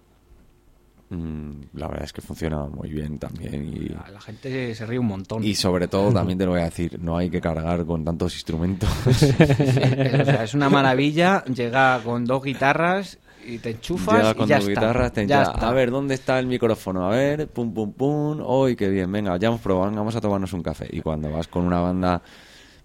Mm, 1.09 1.51
la 1.75 1.87
verdad 1.87 2.03
es 2.03 2.11
que 2.11 2.21
funciona 2.21 2.65
muy 2.65 2.89
bien 2.89 3.17
también 3.17 3.63
y, 3.73 3.89
La, 3.89 4.09
la 4.11 4.19
gente 4.19 4.75
se 4.75 4.85
ríe 4.85 4.99
un 4.99 5.05
montón. 5.07 5.41
y 5.43 5.55
sobre 5.55 5.87
todo 5.89 6.11
también 6.11 6.37
te 6.37 6.45
lo 6.45 6.51
voy 6.51 6.59
a 6.61 6.65
decir, 6.65 6.99
no 7.01 7.17
hay 7.17 7.29
que 7.29 7.39
cargar 7.39 7.85
con 7.85 8.03
tantos 8.03 8.33
instrumentos. 8.35 8.89
Sí, 9.13 9.27
o 9.31 10.25
sea, 10.25 10.43
es 10.43 10.53
una 10.53 10.69
maravilla. 10.69 11.43
Llega 11.45 11.99
con 12.03 12.25
dos 12.25 12.43
guitarras 12.43 13.17
y 13.47 13.59
te 13.59 13.69
enchufas 13.71 14.15
Llega 14.17 14.31
y 14.31 14.35
con 14.35 14.47
ya 14.47 14.59
tu 14.59 14.67
está. 14.67 14.81
guitarra, 14.81 15.09
te 15.11 15.25
Ya 15.27 15.43
ya, 15.43 15.51
está. 15.51 15.69
a 15.69 15.73
ver, 15.73 15.91
¿dónde 15.91 16.13
está 16.15 16.37
el 16.39 16.47
micrófono? 16.47 17.07
A 17.07 17.11
ver, 17.11 17.47
pum, 17.47 17.73
pum, 17.73 17.93
pum, 17.93 18.41
¡Uy, 18.45 18.75
qué 18.75 18.89
bien! 18.89 19.09
Venga, 19.11 19.37
ya 19.37 19.47
hemos 19.47 19.61
probado, 19.61 19.89
vamos 19.95 20.15
a 20.15 20.19
tomarnos 20.21 20.51
un 20.51 20.61
café. 20.61 20.87
Y 20.91 20.99
cuando 21.01 21.31
vas 21.31 21.47
con 21.47 21.63
una 21.63 21.79
banda, 21.79 22.21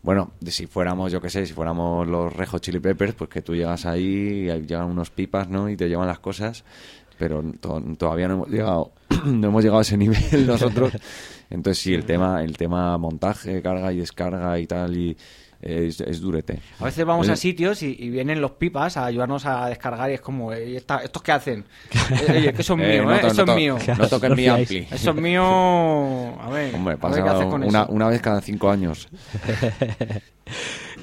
bueno, 0.02 0.32
si 0.46 0.66
fuéramos, 0.66 1.10
yo 1.10 1.20
qué 1.20 1.28
sé, 1.30 1.44
si 1.46 1.52
fuéramos 1.52 2.06
los 2.06 2.32
Rejo 2.32 2.58
Chili 2.60 2.78
Peppers, 2.78 3.14
pues 3.14 3.28
que 3.30 3.42
tú 3.42 3.54
llegas 3.56 3.84
ahí 3.86 4.44
y 4.44 4.50
ahí 4.50 4.60
llegan 4.62 4.86
unos 4.86 5.10
pipas, 5.10 5.48
¿no? 5.48 5.68
Y 5.68 5.76
te 5.76 5.88
llevan 5.88 6.06
las 6.06 6.20
cosas, 6.20 6.64
pero 7.18 7.42
to- 7.60 7.82
todavía 7.98 8.28
no 8.28 8.34
hemos 8.34 8.48
llegado, 8.48 8.92
no 9.26 9.48
hemos 9.48 9.62
llegado 9.62 9.78
a 9.80 9.82
ese 9.82 9.96
nivel 9.96 10.46
nosotros. 10.46 10.92
Entonces 11.50 11.82
sí, 11.82 11.92
el 11.94 12.04
tema, 12.04 12.42
el 12.42 12.56
tema 12.56 12.96
montaje, 12.98 13.60
carga 13.60 13.92
y 13.92 13.98
descarga 13.98 14.58
y 14.58 14.66
tal, 14.66 14.96
y 14.96 15.16
es, 15.60 16.00
es 16.00 16.20
durete. 16.20 16.58
A 16.80 16.84
veces 16.86 17.04
vamos 17.04 17.28
Eh, 17.28 17.32
a 17.32 17.36
sitios 17.36 17.82
y, 17.84 17.94
y 17.96 18.08
vienen 18.10 18.40
los 18.40 18.52
pipas 18.52 18.96
a 18.96 19.04
ayudarnos 19.04 19.46
a 19.46 19.68
descargar 19.68 20.10
y 20.10 20.14
es 20.14 20.20
como, 20.20 20.52
"Eh, 20.52 20.70
¿y 20.70 20.76
esta- 20.76 20.98
¿estos 21.04 21.22
qué 21.22 21.30
hacen? 21.32 21.64
Eh, 22.10 22.36
Oye, 22.38 22.52
que 22.54 22.62
eso 22.62 22.74
es 22.74 22.80
Eh, 22.80 23.02
no 23.04 23.14
¿eh? 23.14 23.18
to- 23.20 23.26
Eso 23.28 23.34
no 23.36 23.42
es 23.42 23.46
to- 23.46 23.54
mío. 23.56 23.78
No 23.98 24.08
toques 24.08 24.30
mi 24.36 24.46
ampli. 24.48 24.88
Eso 24.90 25.10
es 25.10 25.16
mío. 25.16 25.44
A 26.40 26.48
ver, 26.50 26.74
Hombre, 26.74 26.96
a 27.00 27.08
ver 27.08 27.22
qué 27.22 27.28
haces 27.28 27.46
con 27.46 27.62
una, 27.62 27.82
eso. 27.82 27.92
una 27.92 28.08
vez 28.08 28.20
cada 28.22 28.40
cinco 28.40 28.70
años. 28.70 29.08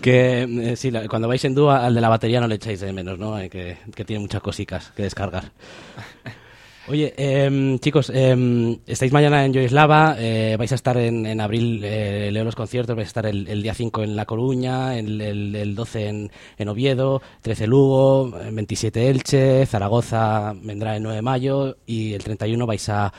Que 0.01 0.43
eh, 0.43 0.75
sí, 0.75 0.91
la- 0.91 1.07
cuando 1.07 1.27
vais 1.27 1.43
en 1.45 1.53
dúo 1.55 1.71
al 1.71 1.93
de 1.93 2.01
la 2.01 2.09
batería 2.09 2.39
no 2.39 2.47
le 2.47 2.55
echáis 2.55 2.79
de 2.79 2.93
menos, 2.93 3.19
¿no? 3.19 3.37
Eh, 3.39 3.49
Que, 3.49 3.77
que 3.95 4.05
tiene 4.05 4.21
muchas 4.21 4.41
cositas 4.41 4.91
que 4.95 5.03
descargar. 5.03 5.51
Oye, 6.87 7.13
em, 7.17 7.77
chicos, 7.77 8.09
em, 8.15 8.79
estáis 8.87 9.11
mañana 9.11 9.45
en 9.45 9.53
Joyslava, 9.53 10.15
eh, 10.17 10.55
vais 10.57 10.71
a 10.71 10.75
estar 10.75 10.97
en, 10.97 11.23
en 11.27 11.39
abril, 11.39 11.83
eh, 11.83 12.31
leo 12.31 12.43
los 12.43 12.55
conciertos, 12.55 12.95
vais 12.95 13.05
a 13.05 13.09
estar 13.09 13.25
el, 13.27 13.47
el 13.47 13.61
día 13.61 13.75
5 13.75 14.01
en 14.01 14.15
La 14.15 14.25
Coruña, 14.25 14.97
el, 14.97 15.21
el- 15.21 15.55
el 15.55 15.75
12 15.75 16.07
en, 16.07 16.31
en 16.57 16.67
Oviedo, 16.69 17.21
13 17.43 17.67
Lugo, 17.67 18.33
el 18.43 18.55
27 18.55 19.07
Elche, 19.07 19.67
Zaragoza 19.67 20.55
vendrá 20.63 20.95
el 20.95 21.03
9 21.03 21.17
de 21.17 21.21
mayo 21.21 21.77
y 21.85 22.13
el 22.13 22.23
31 22.23 22.65
vais 22.65 22.89
a, 22.89 23.13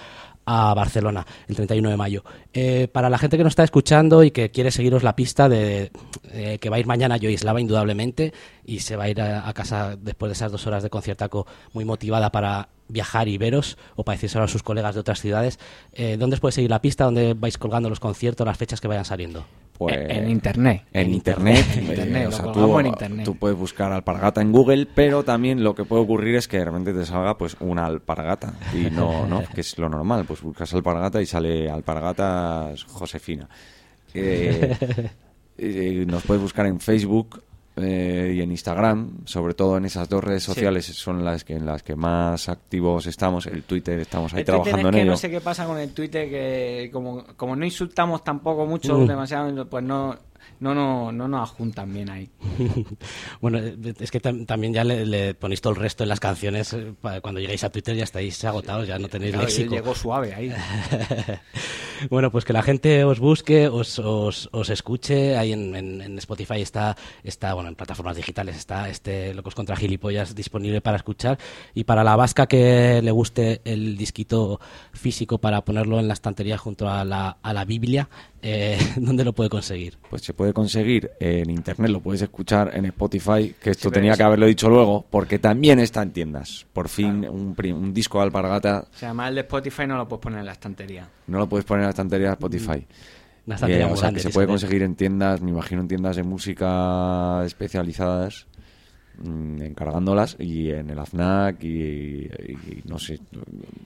a 0.53 0.75
Barcelona, 0.75 1.25
el 1.47 1.55
31 1.55 1.91
de 1.91 1.97
mayo. 1.97 2.25
Eh, 2.53 2.89
para 2.91 3.09
la 3.09 3.19
gente 3.19 3.37
que 3.37 3.45
nos 3.45 3.53
está 3.53 3.63
escuchando 3.63 4.25
y 4.25 4.33
que 4.33 4.51
quiere 4.51 4.73
seguiros 4.73 5.05
la 5.05 5.15
pista 5.15 5.49
de 5.49 5.93
eh, 6.33 6.59
que 6.61 6.69
va 6.69 6.77
a 6.77 6.81
ir 6.81 6.87
mañana 6.87 7.15
a 7.15 7.19
Joyslava 7.19 7.61
indudablemente 7.61 8.33
y 8.65 8.81
se 8.81 8.97
va 8.97 9.05
a 9.05 9.09
ir 9.09 9.21
a, 9.21 9.49
a 9.49 9.53
casa 9.53 9.97
después 9.97 10.29
de 10.29 10.33
esas 10.33 10.51
dos 10.51 10.67
horas 10.67 10.83
de 10.83 10.91
conciertaco 10.91 11.47
muy 11.73 11.85
motivada 11.85 12.33
para 12.33 12.69
viajar 12.89 13.29
y 13.29 13.39
veros 13.39 13.79
o 13.95 14.05
para 14.05 14.17
decírselo 14.17 14.45
a 14.45 14.49
sus 14.49 14.65
colegas 14.65 14.95
de 14.95 15.01
otras 15.01 15.21
ciudades. 15.21 15.61
Eh, 15.93 16.17
¿Dónde 16.19 16.35
os 16.35 16.41
puede 16.41 16.53
seguir 16.53 16.71
la 16.71 16.83
pista? 16.83 17.05
¿Dónde 17.05 17.35
vais 17.35 17.57
colgando 17.57 17.89
los 17.89 18.01
conciertos, 18.01 18.45
las 18.45 18.59
fechas 18.59 18.81
que 18.81 18.89
vayan 18.89 19.05
saliendo? 19.05 19.45
Pues, 19.81 19.97
En- 19.97 20.11
en 20.11 20.31
internet. 20.31 20.83
En 20.93 21.07
En 21.07 21.15
internet. 21.15 21.65
En 21.75 21.79
eh, 21.79 21.89
internet, 21.89 22.29
o 22.29 22.33
sea, 22.33 22.53
tú, 22.53 22.79
en 22.79 22.87
internet. 22.89 23.25
tú 23.25 23.35
puedes 23.37 23.57
buscar 23.57 23.91
alpargata 23.93 24.43
en 24.43 24.53
Google, 24.53 24.87
pero 24.95 25.23
también 25.23 25.65
lo 25.65 25.75
que 25.75 25.87
puede 25.87 26.03
ocurrir 26.03 26.35
es 26.35 26.49
que 26.49 26.59
de 26.59 26.67
repente 26.67 26.93
te 26.93 27.07
salga 27.07 27.39
pues 27.39 27.57
una 27.61 27.87
alpargata. 27.87 28.53
Y 28.75 28.91
no, 28.91 29.27
no, 29.27 29.43
que 29.55 29.63
es 29.63 29.79
lo 29.79 29.89
normal. 29.89 30.27
Pues 30.27 30.43
buscas 30.43 30.75
alpargata 30.75 31.23
y 31.23 31.25
sale 31.25 31.71
alpargatas 31.71 32.85
Josefina. 32.85 33.49
Eh, 34.13 34.77
eh, 35.57 36.05
nos 36.07 36.25
puedes 36.25 36.43
buscar 36.43 36.67
en 36.67 36.79
Facebook 36.79 37.43
eh, 37.77 38.35
y 38.37 38.41
en 38.41 38.51
Instagram, 38.51 39.25
sobre 39.25 39.55
todo 39.55 39.77
en 39.77 39.85
esas 39.85 40.09
dos 40.09 40.23
redes 40.23 40.43
sociales 40.43 40.87
son 40.87 41.25
las 41.25 41.45
que 41.45 41.55
en 41.55 41.65
las 41.65 41.83
que 41.83 41.97
más 41.97 42.49
activos 42.49 43.07
estamos. 43.07 43.47
El 43.47 43.63
Twitter 43.63 44.01
estamos 44.01 44.33
ahí 44.35 44.41
El 44.41 44.47
Twitter 44.47 44.63
trabajando 44.63 44.89
es 44.89 44.95
en 44.95 44.99
que 44.99 45.03
ello. 45.03 45.11
no 45.13 45.17
sé 45.17 45.31
qué 45.31 45.41
pasa 45.41 45.67
con 45.67 45.79
el 45.79 45.93
Twitter, 45.93 46.29
que 46.29 46.91
como, 46.93 47.25
como 47.37 47.57
no 47.57 47.65
insultamos 47.65 48.25
tampoco 48.25 48.67
mucho, 48.67 48.99
demasiado, 49.07 49.67
pues 49.67 49.85
no, 49.85 50.17
no, 50.61 50.75
no, 50.75 51.13
no 51.13 51.29
nos 51.29 51.51
juntan 51.51 51.93
bien 51.93 52.11
ahí. 52.11 52.29
bueno, 53.41 53.59
es 53.59 54.11
que 54.11 54.21
tam- 54.23 54.47
también 54.47 54.73
ya 54.75 54.85
le, 54.85 55.07
le 55.07 55.35
ponéis 55.35 55.61
todo 55.61 55.73
el 55.73 55.79
resto 55.79 56.03
en 56.03 56.09
las 56.09 56.21
canciones. 56.21 56.73
eh, 56.73 56.93
Cuando 57.23 57.41
llegáis 57.41 57.65
a 57.65 57.71
Twitter 57.71 57.97
ya 57.97 58.05
estáis 58.05 58.45
agotados, 58.45 58.87
ya 58.87 58.99
no 58.99 59.09
tenéis 59.09 59.33
Claro, 59.33 59.47
léxico. 59.47 59.75
llegó 59.75 59.95
suave 59.95 60.35
ahí. 60.35 60.53
Bueno, 62.09 62.31
pues 62.31 62.47
que 62.47 62.55
la 62.55 62.63
gente 62.63 63.05
os 63.05 63.19
busque, 63.21 63.69
os, 63.69 63.99
os, 63.99 64.49
os 64.53 64.71
escuche. 64.71 65.37
Ahí 65.37 65.53
en, 65.53 65.77
en- 65.77 66.01
en 66.01 66.17
Spotify 66.19 66.63
está, 66.63 66.97
está, 67.23 67.53
bueno, 67.53 67.69
en 67.69 67.75
plataformas 67.75 68.17
digitales 68.17 68.57
está 68.57 68.89
este 68.89 69.35
Locos 69.35 69.55
contra 69.55 69.77
Gilipollas 69.77 70.35
disponible 70.35 70.81
para 70.81 70.97
escuchar. 70.97 71.39
Y 71.75 71.85
para 71.85 72.03
la 72.03 72.17
vasca 72.17 72.47
que 72.47 73.03
le 73.03 73.11
guste 73.11 73.61
el 73.67 73.99
disquito 73.99 74.61
físico 74.95 75.37
para 75.39 75.63
ponerlo 75.63 75.99
en 76.01 76.09
la 76.09 76.15
estantería 76.15 76.57
junto 76.57 76.89
a 76.89 77.05
la, 77.05 77.37
a 77.43 77.53
la 77.53 77.67
Biblia, 77.67 78.09
eh, 78.43 78.79
¿dónde 78.97 79.25
lo 79.25 79.33
puede 79.33 79.51
conseguir? 79.51 79.99
Pues 80.09 80.23
se 80.23 80.33
puede 80.35 80.53
conseguir 80.53 81.11
en 81.21 81.51
internet, 81.51 81.91
lo 81.91 82.01
puedes 82.01 82.23
escuchar 82.23 82.71
en 82.75 82.87
Spotify, 82.87 83.55
que 83.61 83.71
esto 83.71 83.89
Sí, 83.89 83.95
tenía 83.95 84.17
que 84.17 84.23
haberlo 84.23 84.47
dicho 84.47 84.69
luego, 84.69 85.05
porque 85.11 85.39
también 85.39 85.79
está 85.79 86.03
en 86.03 86.13
tiendas. 86.13 86.67
Por 86.73 86.89
fin, 86.89 87.27
un, 87.29 87.93
disco 87.95 88.19
de 88.19 88.25
alpargata 88.25 88.87
O 88.93 88.97
sea, 88.97 89.09
además 89.11 89.29
el 89.31 89.35
de 89.37 89.41
Spotify 89.43 89.87
no 89.87 89.97
lo 89.97 90.09
puedes 90.09 90.23
poner 90.23 90.41
en 90.41 90.47
la 90.47 90.53
estantería. 90.53 91.09
no 91.27 91.39
lo 91.39 91.49
puedes 91.49 91.65
poner 91.65 91.83
en 91.83 91.87
la 91.87 91.91
estantería 91.91 92.27
de 92.29 92.33
Spotify. 92.35 92.87
Una 93.47 93.55
estantería 93.57 93.89
Eh, 93.89 93.93
o 93.93 93.97
sea, 93.97 94.03
grande, 94.03 94.19
que 94.21 94.23
se 94.29 94.31
puede 94.31 94.47
de- 94.47 94.53
conseguir 94.53 94.83
en 94.83 94.95
tiendas, 94.95 95.41
me 95.41 95.51
imagino 95.51 95.81
en 95.81 95.89
tiendas 95.89 96.17
de 96.17 96.23
música 96.23 97.43
especializadas, 97.47 98.47
mm, 99.23 99.63
encargándolas, 99.63 100.37
y 100.39 100.71
en 100.71 100.91
el 100.91 100.99
AFNAC, 100.99 101.63
y, 101.65 102.25
y 102.27 102.83
no 102.87 102.99
sé 102.99 103.19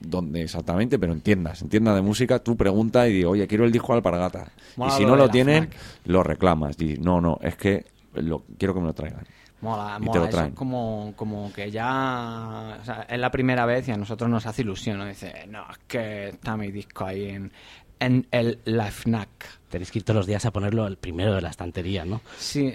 dónde 0.01 0.41
exactamente, 0.43 0.97
pero 0.99 1.13
en 1.13 1.21
tiendas, 1.21 1.61
en 1.61 1.69
tiendas 1.69 1.95
de 1.95 2.01
música, 2.01 2.39
tú 2.39 2.55
preguntas 2.55 3.07
y 3.09 3.13
digo, 3.13 3.31
oye, 3.31 3.47
quiero 3.47 3.65
el 3.65 3.71
disco 3.71 3.93
de 3.93 3.97
alpargata. 3.97 4.51
Mola 4.75 4.93
y 4.93 4.97
si 4.97 5.03
lo 5.03 5.09
no 5.09 5.15
lo 5.15 5.29
tienen, 5.29 5.65
FNAC. 5.65 5.79
lo 6.05 6.23
reclamas. 6.23 6.79
Y 6.81 6.97
no, 6.97 7.21
no, 7.21 7.37
es 7.41 7.55
que 7.55 7.85
lo, 8.13 8.43
quiero 8.57 8.73
que 8.73 8.79
me 8.79 8.87
lo 8.87 8.93
traigan. 8.93 9.25
Mola, 9.61 9.97
Y 10.01 10.09
te 10.09 10.19
mola. 10.19 10.19
lo 10.19 10.27
Eso 10.27 10.37
traen. 10.37 10.49
es 10.49 10.55
como, 10.55 11.13
como 11.15 11.51
que 11.53 11.71
ya 11.71 12.77
o 12.81 12.83
sea, 12.85 13.05
es 13.09 13.19
la 13.19 13.31
primera 13.31 13.65
vez 13.65 13.87
y 13.87 13.91
a 13.91 13.97
nosotros 13.97 14.29
nos 14.29 14.45
hace 14.45 14.61
ilusión. 14.61 14.97
¿no? 14.97 15.05
Dice, 15.05 15.33
no, 15.49 15.63
es 15.71 15.77
que 15.87 16.27
está 16.29 16.55
mi 16.57 16.71
disco 16.71 17.05
ahí 17.05 17.29
en, 17.29 17.51
en 17.99 18.27
el 18.31 18.59
La 18.65 18.91
FNAC. 18.91 19.29
Tenéis 19.69 19.91
que 19.91 19.99
ir 19.99 20.05
todos 20.05 20.17
los 20.17 20.27
días 20.27 20.45
a 20.45 20.51
ponerlo 20.51 20.87
el 20.87 20.95
primero 20.95 21.33
de 21.33 21.41
la 21.41 21.49
estantería, 21.49 22.05
¿no? 22.05 22.21
Sí, 22.37 22.73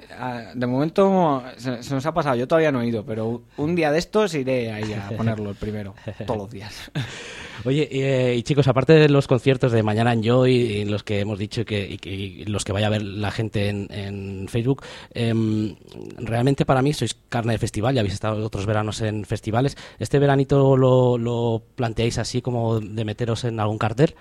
de 0.55 0.67
momento 0.67 1.43
se, 1.57 1.83
se 1.83 1.95
nos 1.95 2.05
ha 2.05 2.13
pasado. 2.13 2.37
Yo 2.37 2.47
todavía 2.47 2.73
no 2.73 2.83
he 2.83 2.89
ido, 2.89 3.05
pero 3.05 3.43
un 3.57 3.75
día 3.75 3.91
de 3.91 3.99
estos 3.99 4.35
iré 4.35 4.71
ahí 4.71 4.93
a 4.93 5.09
ponerlo 5.17 5.51
el 5.51 5.57
primero, 5.57 5.95
todos 6.27 6.39
los 6.39 6.51
días. 6.51 6.91
Oye, 7.65 7.89
eh, 7.91 8.37
y 8.37 8.43
chicos, 8.43 8.69
aparte 8.69 8.95
de 8.95 9.09
los 9.09 9.29
conciertos 9.29 9.73
de 9.73 9.83
mañana 9.83 10.13
en 10.13 10.23
Joy, 10.23 10.53
y 10.53 10.85
los 10.87 11.03
que 11.03 11.21
hemos 11.21 11.39
dicho 11.39 11.65
que, 11.65 11.99
y 12.03 12.45
los 12.47 12.65
que 12.65 12.73
vaya 12.73 12.87
a 12.87 12.91
ver 12.91 13.03
la 13.03 13.31
gente 13.31 13.69
en, 13.69 13.87
en 13.91 14.49
Facebook, 14.49 14.83
em, 15.13 15.77
realmente 16.17 16.65
para 16.65 16.81
mí 16.81 16.95
sois 16.95 17.15
carne 17.29 17.53
de 17.53 17.59
festival, 17.59 17.95
ya 17.95 18.01
habéis 18.01 18.15
estado 18.15 18.45
otros 18.45 18.65
veranos 18.65 19.03
en 19.03 19.25
festivales. 19.25 19.77
¿Este 19.99 20.19
veranito 20.19 20.77
lo, 20.77 21.19
lo 21.19 21.63
planteáis 21.77 22.19
así 22.19 22.41
como 22.41 22.81
de 22.81 23.05
meteros 23.05 23.45
en 23.45 23.61
algún 23.61 23.79
cartel? 23.79 24.15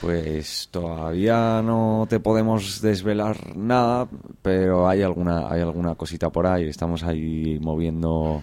Pues 0.00 0.68
todavía 0.70 1.60
no 1.62 2.06
te 2.08 2.20
podemos 2.20 2.80
desvelar 2.80 3.54
nada, 3.54 4.08
pero 4.40 4.88
hay 4.88 5.02
alguna, 5.02 5.50
hay 5.50 5.60
alguna 5.60 5.94
cosita 5.94 6.30
por 6.30 6.46
ahí. 6.46 6.64
Estamos 6.68 7.02
ahí 7.02 7.58
moviendo, 7.60 8.42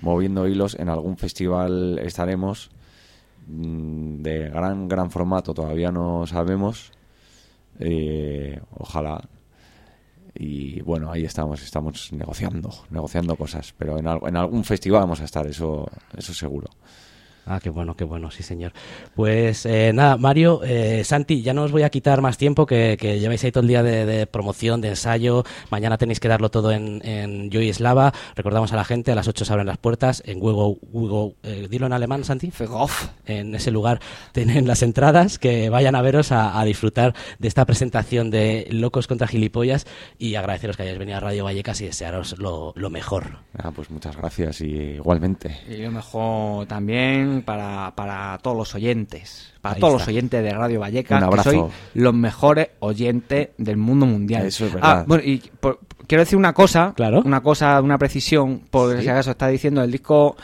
moviendo 0.00 0.48
hilos. 0.48 0.74
En 0.74 0.88
algún 0.88 1.16
festival 1.16 2.00
estaremos 2.00 2.70
mm, 3.46 4.22
de 4.22 4.48
gran, 4.48 4.88
gran 4.88 5.10
formato. 5.12 5.54
Todavía 5.54 5.92
no 5.92 6.26
sabemos. 6.26 6.90
Eh, 7.78 8.60
ojalá. 8.76 9.22
Y 10.34 10.80
bueno, 10.82 11.12
ahí 11.12 11.24
estamos, 11.24 11.62
estamos 11.62 12.12
negociando, 12.12 12.70
negociando 12.90 13.36
cosas. 13.36 13.72
Pero 13.78 13.98
en, 13.98 14.06
en 14.08 14.36
algún 14.36 14.64
festival 14.64 15.02
vamos 15.02 15.20
a 15.20 15.24
estar, 15.24 15.46
eso, 15.46 15.86
eso 16.16 16.34
seguro. 16.34 16.68
Ah, 17.50 17.60
qué 17.62 17.70
bueno, 17.70 17.96
qué 17.96 18.04
bueno, 18.04 18.30
sí, 18.30 18.42
señor. 18.42 18.72
Pues 19.14 19.64
eh, 19.64 19.92
nada, 19.94 20.18
Mario, 20.18 20.60
eh, 20.64 21.02
Santi, 21.02 21.40
ya 21.40 21.54
no 21.54 21.62
os 21.62 21.72
voy 21.72 21.82
a 21.82 21.88
quitar 21.88 22.20
más 22.20 22.36
tiempo, 22.36 22.66
que, 22.66 22.98
que 23.00 23.18
lleváis 23.18 23.42
ahí 23.42 23.50
todo 23.50 23.62
el 23.62 23.68
día 23.68 23.82
de, 23.82 24.04
de 24.04 24.26
promoción, 24.26 24.82
de 24.82 24.88
ensayo. 24.88 25.44
Mañana 25.70 25.96
tenéis 25.96 26.20
que 26.20 26.28
darlo 26.28 26.50
todo 26.50 26.72
en, 26.72 27.00
en 27.06 27.50
Joy 27.50 27.72
Slava. 27.72 28.12
Recordamos 28.36 28.74
a 28.74 28.76
la 28.76 28.84
gente, 28.84 29.12
a 29.12 29.14
las 29.14 29.28
8 29.28 29.46
se 29.46 29.52
abren 29.52 29.66
las 29.66 29.78
puertas. 29.78 30.22
En 30.26 30.42
Hugo, 30.42 30.78
Hugo 30.92 31.36
eh, 31.42 31.68
dilo 31.70 31.86
en 31.86 31.94
alemán, 31.94 32.22
Santi. 32.24 32.52
En 33.24 33.54
ese 33.54 33.70
lugar 33.70 34.00
tienen 34.32 34.66
las 34.66 34.82
entradas, 34.82 35.38
que 35.38 35.70
vayan 35.70 35.94
a 35.94 36.02
veros 36.02 36.32
a, 36.32 36.60
a 36.60 36.64
disfrutar 36.66 37.14
de 37.38 37.48
esta 37.48 37.64
presentación 37.64 38.30
de 38.30 38.68
Locos 38.70 39.06
contra 39.06 39.26
Gilipollas 39.26 39.86
y 40.18 40.34
agradeceros 40.34 40.76
que 40.76 40.82
hayáis 40.82 40.98
venido 40.98 41.16
a 41.16 41.20
Radio 41.20 41.44
Vallecas 41.44 41.80
y 41.80 41.86
desearos 41.86 42.38
lo, 42.38 42.74
lo 42.76 42.90
mejor. 42.90 43.38
Ah, 43.56 43.70
pues 43.74 43.90
muchas 43.90 44.16
gracias 44.16 44.60
y 44.60 44.66
igualmente. 44.66 45.56
Y 45.66 45.78
lo 45.78 45.90
mejor 45.90 46.66
también 46.66 47.37
para, 47.42 47.92
para 47.94 48.38
todos 48.42 48.56
los 48.56 48.74
oyentes. 48.74 49.52
Para 49.60 49.74
Ahí 49.76 49.80
todos 49.80 49.94
está. 49.94 50.00
los 50.02 50.08
oyentes 50.08 50.42
de 50.42 50.50
Radio 50.52 50.80
Vallecas. 50.80 51.24
Que 51.28 51.42
sois 51.42 51.62
los 51.94 52.14
mejores 52.14 52.68
oyentes 52.80 53.48
del 53.58 53.76
mundo 53.76 54.06
mundial. 54.06 54.46
Eso 54.46 54.66
es 54.66 54.74
verdad. 54.74 55.00
Ah, 55.00 55.04
bueno, 55.06 55.24
y 55.24 55.38
por- 55.60 55.80
quiero 56.06 56.22
decir 56.22 56.38
una 56.38 56.52
cosa. 56.52 56.92
Claro. 56.96 57.22
Una 57.24 57.40
cosa, 57.42 57.80
una 57.82 57.98
precisión. 57.98 58.62
Por 58.70 58.96
Sí. 58.96 59.02
si 59.02 59.08
acaso 59.08 59.30
está 59.32 59.48
diciendo 59.48 59.82
el 59.82 59.90
disco 59.90 60.36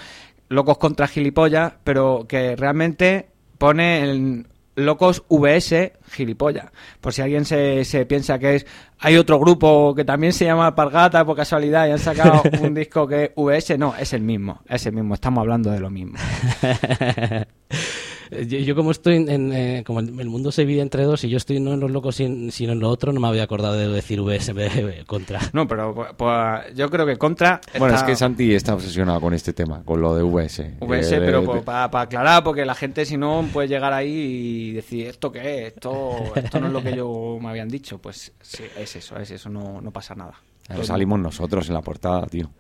Locos 0.49 0.79
contra 0.79 1.07
Gilipollas. 1.09 1.73
Pero 1.85 2.27
que 2.29 2.57
realmente 2.57 3.29
pone 3.59 4.03
el 4.03 4.47
Locos 4.77 5.25
VS 5.29 5.93
Gilipollas. 6.11 6.71
Por 7.01 7.13
si 7.13 7.23
alguien 7.23 7.45
se, 7.45 7.85
se 7.85 8.07
piensa 8.07 8.39
que 8.39 8.57
es. 8.57 8.67
Hay 8.99 9.17
otro 9.17 9.39
grupo 9.39 9.95
que 9.95 10.05
también 10.05 10.33
se 10.33 10.45
llama 10.45 10.67
Alpargata 10.67 11.25
por 11.25 11.37
casualidad 11.37 11.87
y 11.87 11.91
han 11.91 11.99
sacado 11.99 12.43
un 12.63 12.75
disco 12.75 13.07
que 13.07 13.25
es 13.25 13.31
VS. 13.37 13.79
No, 13.79 13.95
es 13.97 14.13
el 14.13 14.23
mismo. 14.23 14.63
Es 14.69 14.87
el 14.87 14.95
mismo. 14.95 15.15
Estamos 15.15 15.43
hablando 15.43 15.71
de 15.71 15.81
lo 15.81 15.91
mismo. 15.91 16.19
Yo, 18.31 18.59
yo 18.59 18.75
como 18.75 18.91
estoy 18.91 19.17
en, 19.17 19.29
en, 19.29 19.53
eh, 19.53 19.85
como 19.87 20.01
el, 20.01 20.19
el 20.21 20.29
mundo 20.29 20.51
se 20.53 20.63
divide 20.63 20.81
entre 20.83 21.05
dos 21.05 21.25
y 21.25 21.29
yo 21.29 21.37
estoy 21.37 21.61
no 21.61 21.73
en 21.75 21.81
los 21.81 21.91
locos 21.91 22.17
sin- 22.17 22.51
sino 22.53 22.73
en 22.73 22.81
lo 22.81 22.89
otro, 22.89 23.13
no 23.13 23.21
me 23.21 23.29
había 23.29 23.43
acordado 23.45 23.75
de 23.75 23.89
decir 23.89 24.21
VSB 24.21 25.05
contra. 25.07 25.41
No, 25.53 25.67
pero 25.69 25.95
pues, 26.17 26.75
yo 26.75 26.91
creo 26.91 27.07
que 27.07 27.17
contra. 27.17 27.61
Bueno, 27.79 27.95
es 27.95 28.03
que 28.03 28.17
Santi 28.17 28.55
está 28.55 28.75
obsesionado 28.75 29.21
con 29.21 29.35
este 29.35 29.53
tema, 29.53 29.83
con 29.85 30.01
lo 30.01 30.15
de 30.17 30.23
VS. 30.23 30.77
VS, 30.81 31.17
Eh, 31.17 31.21
pero 31.25 31.45
pues, 31.45 31.63
para 31.63 32.01
aclarar, 32.01 32.43
porque 32.45 32.65
la 32.65 32.75
gente 32.75 33.05
si 33.05 33.17
no 33.17 33.47
puede 33.53 33.69
llegar 33.69 33.93
ahí 33.93 34.11
y 34.11 34.73
decir, 34.73 35.07
¿esto 35.09 35.31
qué 35.31 35.67
es? 35.67 35.75
Esto, 35.75 36.33
esto 36.35 36.61
no 36.61 36.67
es 36.69 36.73
lo 36.73 36.83
que 36.83 36.95
yo 36.97 37.39
me 37.41 37.49
habían 37.51 37.69
dicho. 37.69 37.99
Pues 37.99 38.33
sí, 38.41 38.65
es 38.79 38.97
eso, 38.97 39.17
es 39.19 39.31
eso, 39.31 39.49
no, 39.49 39.81
no 39.81 39.91
pasa 39.91 40.15
nada. 40.15 40.35
Eh, 40.69 40.83
salimos 40.85 41.19
nosotros 41.21 41.69
en 41.69 41.75
la 41.75 41.83
portada, 41.83 42.27
tío. 42.27 42.51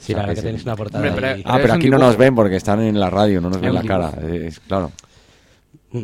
Sí, 0.00 0.12
la 0.14 0.20
verdad 0.20 0.34
que 0.34 0.40
sí. 0.40 0.46
tenéis 0.46 0.64
una 0.64 0.76
portada 0.76 1.08
Hombre, 1.08 1.28
ahí. 1.28 1.42
pero- 1.42 1.54
Ah, 1.54 1.58
pero 1.62 1.74
aquí 1.74 1.88
no 1.90 1.98
nos 1.98 2.16
ven 2.16 2.34
porque 2.34 2.56
están 2.56 2.80
en 2.80 2.98
la 2.98 3.10
radio, 3.10 3.40
no 3.40 3.50
nos 3.50 3.60
ven 3.60 3.74
la 3.74 3.82
cara. 3.84 4.12
Es, 4.32 4.58
claro, 4.60 4.90
Mm. 5.92 6.02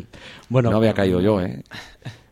Bueno, 0.49 0.69
no 0.69 0.77
había 0.77 0.93
caído 0.93 1.21
yo, 1.21 1.41
¿eh? 1.41 1.63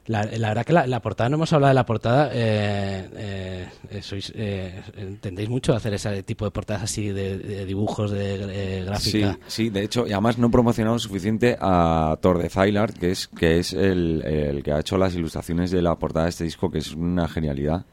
La, 0.07 0.21
la 0.23 0.49
verdad 0.49 0.63
que 0.65 0.73
la, 0.73 0.85
la 0.85 1.01
portada, 1.01 1.29
no 1.29 1.35
hemos 1.37 1.51
hablado 1.51 1.69
de 1.69 1.73
la 1.73 1.85
portada, 1.87 2.29
eh, 2.31 3.09
eh, 3.15 3.67
eh, 3.89 4.01
sois, 4.03 4.31
eh, 4.35 4.79
entendéis 4.97 5.49
mucho 5.49 5.73
hacer 5.73 5.95
ese 5.95 6.21
tipo 6.21 6.45
de 6.45 6.51
portadas 6.51 6.83
así 6.83 7.07
de, 7.09 7.39
de 7.39 7.65
dibujos, 7.65 8.11
de 8.11 8.35
eh, 8.35 8.79
Sí, 8.99 9.19
gráfica. 9.19 9.39
sí, 9.47 9.69
de 9.71 9.81
hecho, 9.81 10.05
y 10.05 10.11
además 10.11 10.37
no 10.37 10.45
he 10.45 10.49
promocionado 10.51 10.99
suficiente 10.99 11.57
a 11.59 12.19
Thor 12.21 12.37
de 12.37 12.49
Zylart, 12.49 12.95
que 12.99 13.09
es, 13.09 13.27
que 13.29 13.57
es 13.57 13.73
el, 13.73 14.21
el 14.23 14.61
que 14.61 14.73
ha 14.73 14.79
hecho 14.79 14.95
las 14.99 15.15
ilustraciones 15.15 15.71
de 15.71 15.81
la 15.81 15.95
portada 15.97 16.25
de 16.25 16.29
este 16.29 16.43
disco, 16.43 16.69
que 16.69 16.77
es 16.77 16.93
una 16.93 17.27
genialidad. 17.27 17.83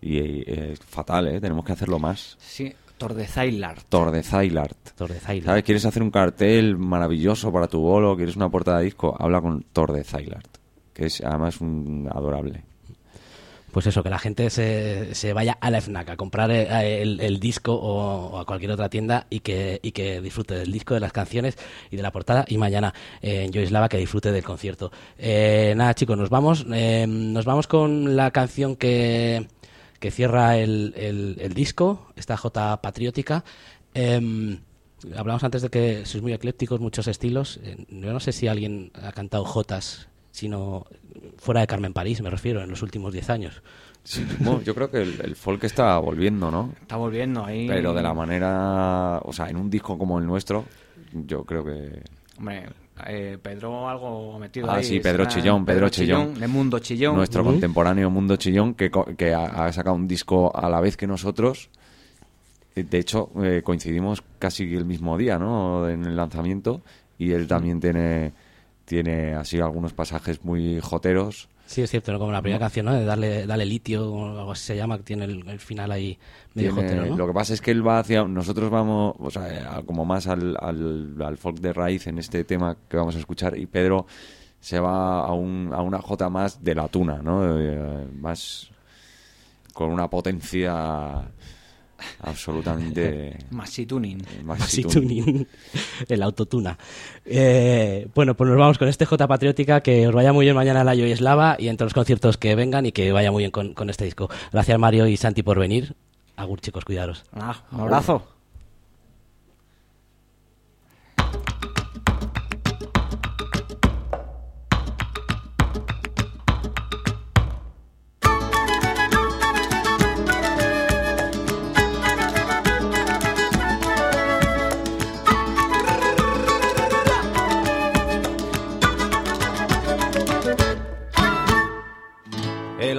Y 0.00 0.16
eh, 0.16 0.70
es 0.72 0.78
fatal, 0.80 1.28
¿eh? 1.28 1.42
Tenemos 1.42 1.62
que 1.66 1.72
hacerlo 1.72 1.98
más. 1.98 2.38
Sí, 2.40 2.72
Tordezailar. 3.00 3.82
Thor 3.88 4.10
de 4.10 4.22
Zylart. 4.22 4.76
Thor 4.94 5.08
de 5.12 5.18
Zayla. 5.18 5.46
¿Sabes? 5.46 5.64
¿Quieres 5.64 5.84
hacer 5.86 6.02
un 6.02 6.10
cartel 6.10 6.76
maravilloso 6.76 7.50
para 7.50 7.66
tu 7.66 7.80
bolo? 7.80 8.14
¿Quieres 8.16 8.36
una 8.36 8.48
portada 8.50 8.78
de 8.78 8.84
disco? 8.84 9.16
Habla 9.18 9.40
con 9.40 9.62
Thor 9.72 9.92
de 9.92 10.04
Zylart, 10.04 10.58
que 10.92 11.06
es 11.06 11.20
además 11.22 11.60
un 11.60 12.08
adorable. 12.12 12.62
Pues 13.72 13.86
eso, 13.86 14.02
que 14.02 14.10
la 14.10 14.18
gente 14.18 14.50
se, 14.50 15.14
se 15.14 15.32
vaya 15.32 15.56
a 15.60 15.70
la 15.70 15.80
FNAC 15.80 16.10
a 16.10 16.16
comprar 16.16 16.50
eh, 16.50 17.02
el, 17.02 17.20
el 17.20 17.38
disco 17.38 17.72
o, 17.72 18.30
o 18.32 18.38
a 18.40 18.44
cualquier 18.44 18.72
otra 18.72 18.88
tienda 18.88 19.28
y 19.30 19.40
que, 19.40 19.78
y 19.80 19.92
que 19.92 20.20
disfrute 20.20 20.56
del 20.56 20.72
disco, 20.72 20.92
de 20.94 20.98
las 20.98 21.12
canciones 21.12 21.56
y 21.88 21.96
de 21.96 22.02
la 22.02 22.10
portada. 22.10 22.44
Y 22.48 22.58
mañana 22.58 22.92
eh, 23.22 23.44
en 23.44 23.52
Joyslava 23.52 23.88
que 23.88 23.96
disfrute 23.98 24.32
del 24.32 24.42
concierto. 24.42 24.90
Eh, 25.16 25.72
nada, 25.76 25.94
chicos, 25.94 26.18
nos 26.18 26.30
vamos. 26.30 26.66
eh, 26.72 27.06
nos 27.08 27.44
vamos 27.44 27.68
con 27.68 28.16
la 28.16 28.32
canción 28.32 28.74
que, 28.74 29.46
que 30.00 30.10
cierra 30.10 30.56
el, 30.56 30.92
el- 30.96 31.36
el 31.40 31.54
disco, 31.54 32.10
esta 32.16 32.36
J 32.36 32.80
patriótica. 32.82 33.44
Em, 33.94 34.58
hablamos 35.16 35.44
antes 35.44 35.62
de 35.62 35.68
que 35.68 36.04
sois 36.06 36.22
muy 36.22 36.32
eclépticos, 36.32 36.80
muchos 36.80 37.06
estilos. 37.06 37.60
Eh, 37.62 37.84
yo 37.88 38.12
no 38.12 38.18
sé 38.20 38.32
si 38.32 38.48
alguien 38.48 38.90
ha 38.94 39.12
cantado 39.12 39.44
Jotas, 39.44 40.08
sino 40.32 40.86
fuera 41.38 41.60
de 41.60 41.66
Carmen 41.66 41.92
París, 41.92 42.20
me 42.22 42.30
refiero, 42.30 42.62
en 42.62 42.70
los 42.70 42.82
últimos 42.82 43.12
10 43.12 43.30
años. 43.30 43.62
Sí, 44.02 44.26
bueno, 44.40 44.62
yo 44.62 44.74
creo 44.74 44.90
que 44.90 45.02
el, 45.02 45.20
el 45.22 45.36
folk 45.36 45.62
está 45.64 45.98
volviendo, 45.98 46.50
¿no? 46.50 46.72
Está 46.80 46.96
volviendo 46.96 47.44
ahí. 47.44 47.66
Pero 47.68 47.92
de 47.92 48.02
la 48.02 48.14
manera, 48.14 49.18
o 49.22 49.32
sea, 49.32 49.50
en 49.50 49.56
un 49.56 49.68
disco 49.68 49.98
como 49.98 50.18
el 50.18 50.26
nuestro, 50.26 50.64
yo 51.12 51.44
creo 51.44 51.64
que 51.64 52.02
Hombre, 52.38 52.66
eh, 53.06 53.38
Pedro 53.42 53.88
algo 53.88 54.38
metido 54.38 54.70
Ah, 54.70 54.76
ahí. 54.76 54.84
sí, 54.84 55.00
Pedro 55.00 55.24
será 55.24 55.28
Chillón, 55.42 55.64
Pedro 55.64 55.88
Chillón. 55.88 56.34
De 56.34 56.46
Mundo 56.48 56.78
Chillón. 56.78 57.16
nuestro 57.16 57.44
contemporáneo 57.44 58.08
Mundo 58.10 58.36
Chillón, 58.36 58.74
que, 58.74 58.90
co- 58.90 59.04
que 59.16 59.34
ha, 59.34 59.44
ha 59.66 59.72
sacado 59.72 59.96
un 59.96 60.08
disco 60.08 60.50
a 60.54 60.68
la 60.68 60.80
vez 60.80 60.96
que 60.96 61.06
nosotros. 61.06 61.68
Eh, 62.76 62.84
De 62.84 62.98
hecho, 62.98 63.30
eh, 63.42 63.60
coincidimos 63.62 64.22
casi 64.38 64.72
el 64.74 64.84
mismo 64.86 65.18
día, 65.18 65.38
¿no? 65.38 65.88
En 65.88 66.04
el 66.04 66.16
lanzamiento. 66.16 66.80
Y 67.18 67.32
él 67.32 67.46
también 67.46 67.80
tiene, 67.80 68.32
tiene 68.86 69.34
así 69.34 69.60
algunos 69.60 69.92
pasajes 69.92 70.42
muy 70.44 70.80
joteros. 70.80 71.49
Sí, 71.70 71.82
es 71.82 71.90
cierto, 71.90 72.10
¿no? 72.10 72.18
como 72.18 72.32
la 72.32 72.42
primera 72.42 72.58
canción, 72.58 72.86
¿no? 72.86 72.92
De 72.94 73.04
darle, 73.04 73.46
darle 73.46 73.64
litio, 73.64 74.12
o 74.12 74.38
algo 74.40 74.50
así 74.50 74.64
se 74.64 74.76
llama, 74.76 74.96
que 74.96 75.04
tiene 75.04 75.24
el, 75.26 75.48
el 75.48 75.60
final 75.60 75.92
ahí 75.92 76.18
medio 76.54 76.74
Tiene- 76.74 76.88
jotero, 76.88 77.06
¿no? 77.06 77.16
Lo 77.16 77.26
que 77.28 77.32
pasa 77.32 77.54
es 77.54 77.60
que 77.60 77.70
él 77.70 77.86
va 77.86 78.00
hacia. 78.00 78.24
Nosotros 78.24 78.70
vamos, 78.70 79.14
o 79.20 79.30
sea, 79.30 79.80
como 79.86 80.04
más 80.04 80.26
al, 80.26 80.56
al, 80.60 81.14
al 81.24 81.36
folk 81.36 81.60
de 81.60 81.72
raíz 81.72 82.08
en 82.08 82.18
este 82.18 82.42
tema 82.42 82.76
que 82.88 82.96
vamos 82.96 83.14
a 83.14 83.20
escuchar. 83.20 83.56
Y 83.56 83.66
Pedro 83.66 84.06
se 84.58 84.80
va 84.80 85.20
a, 85.24 85.32
un, 85.32 85.70
a 85.72 85.80
una 85.80 85.98
jota 86.02 86.28
más 86.28 86.62
de 86.64 86.74
la 86.74 86.88
tuna, 86.88 87.22
¿no? 87.22 87.56
Eh, 87.60 88.04
más. 88.18 88.68
con 89.72 89.92
una 89.92 90.10
potencia 90.10 91.22
absolutamente. 92.22 93.36
Maxi 93.50 93.86
Tuning. 93.86 94.22
más 94.44 94.60
Así 94.60 94.82
tuning. 94.82 95.24
tuning, 95.24 95.46
el 96.08 96.22
autotuna. 96.22 96.78
Eh, 97.24 98.08
bueno, 98.14 98.34
pues 98.34 98.48
nos 98.48 98.58
vamos 98.58 98.78
con 98.78 98.88
este 98.88 99.06
J 99.06 99.26
Patriótica, 99.28 99.80
que 99.82 100.08
os 100.08 100.14
vaya 100.14 100.32
muy 100.32 100.46
bien 100.46 100.54
mañana 100.56 100.80
a 100.80 100.84
la 100.84 100.94
Yoyeslava 100.94 101.56
y 101.58 101.68
entre 101.68 101.84
los 101.84 101.94
conciertos 101.94 102.36
que 102.36 102.54
vengan 102.54 102.86
y 102.86 102.92
que 102.92 103.12
vaya 103.12 103.30
muy 103.32 103.42
bien 103.42 103.50
con, 103.50 103.74
con 103.74 103.90
este 103.90 104.04
disco. 104.04 104.28
Gracias 104.52 104.78
Mario 104.78 105.06
y 105.06 105.16
Santi 105.16 105.42
por 105.42 105.58
venir. 105.58 105.94
Agur 106.36 106.60
chicos, 106.60 106.84
cuidaros. 106.84 107.24
Ah, 107.32 107.62
un 107.72 107.80
abrazo. 107.80 108.39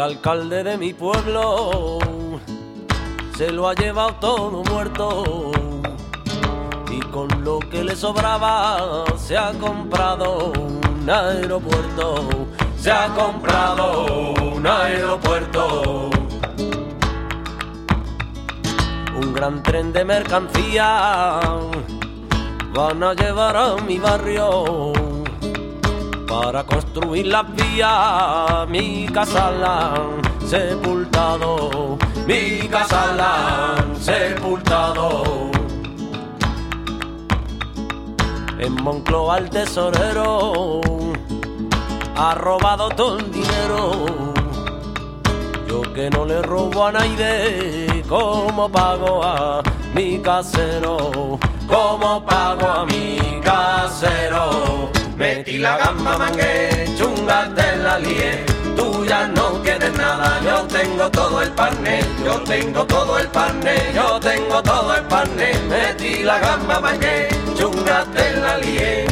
El 0.01 0.13
alcalde 0.13 0.63
de 0.63 0.79
mi 0.79 0.95
pueblo 0.95 1.99
se 3.37 3.51
lo 3.51 3.69
ha 3.69 3.75
llevado 3.75 4.15
todo 4.15 4.63
muerto. 4.63 5.51
Y 6.89 6.99
con 7.11 7.27
lo 7.43 7.59
que 7.59 7.83
le 7.83 7.95
sobraba 7.95 9.05
se 9.15 9.37
ha 9.37 9.51
comprado 9.51 10.53
un 10.59 11.07
aeropuerto, 11.07 12.15
se 12.79 12.91
ha 12.91 13.13
comprado 13.13 14.33
un 14.41 14.65
aeropuerto. 14.65 16.09
Un 19.21 19.33
gran 19.35 19.61
tren 19.61 19.93
de 19.93 20.03
mercancía 20.03 21.39
van 22.73 23.03
a 23.03 23.13
llevar 23.13 23.55
a 23.55 23.75
mi 23.75 23.99
barrio 23.99 25.10
para 26.31 26.63
construir 26.63 27.27
la 27.27 27.43
vía, 27.43 28.65
mi 28.69 29.05
casa 29.07 29.51
la 29.51 29.95
han 29.95 30.47
sepultado, 30.47 31.97
mi 32.25 32.69
casa 32.69 33.13
la 33.17 33.75
han 33.75 33.95
sepultado. 33.97 35.51
En 38.57 38.73
Moncloa 38.81 39.39
el 39.39 39.49
tesorero 39.49 40.81
ha 42.15 42.33
robado 42.35 42.87
todo 42.89 43.19
el 43.19 43.29
dinero. 43.29 44.05
Yo 45.67 45.81
que 45.93 46.09
no 46.11 46.23
le 46.23 46.41
robo 46.43 46.85
a 46.85 46.93
nadie, 46.93 48.05
como 48.07 48.69
pago 48.71 49.21
a 49.21 49.61
mi 49.93 50.19
casero, 50.19 51.37
como 51.67 52.25
pago 52.25 52.67
a 52.67 52.85
mi 52.85 53.19
casero. 53.43 55.00
Metí 55.21 55.59
la 55.59 55.77
gamba 55.77 56.17
mangué, 56.17 56.87
chunga 56.97 57.47
de 57.49 57.77
la 57.83 57.99
lié, 57.99 58.43
tú 58.75 59.05
ya 59.05 59.27
no 59.27 59.61
quieres 59.61 59.95
nada, 59.95 60.41
yo 60.43 60.63
tengo 60.65 61.11
todo 61.11 61.43
el 61.43 61.51
pané, 61.51 61.99
yo 62.25 62.39
tengo 62.39 62.83
todo 62.87 63.19
el 63.19 63.27
pané, 63.27 63.75
yo 63.93 64.19
tengo 64.19 64.63
todo 64.63 64.95
el 64.95 65.03
pané, 65.03 65.53
metí 65.69 66.23
la 66.23 66.39
gamba 66.39 66.79
mangué, 66.79 67.29
chunga 67.55 68.03
de 68.05 68.41
la 68.41 68.57
lié. 68.57 69.10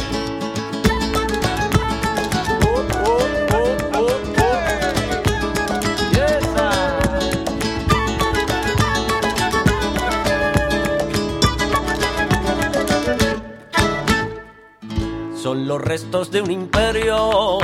Son 15.50 15.66
los 15.66 15.82
restos 15.82 16.30
de 16.30 16.42
un 16.42 16.50
imperio, 16.52 17.58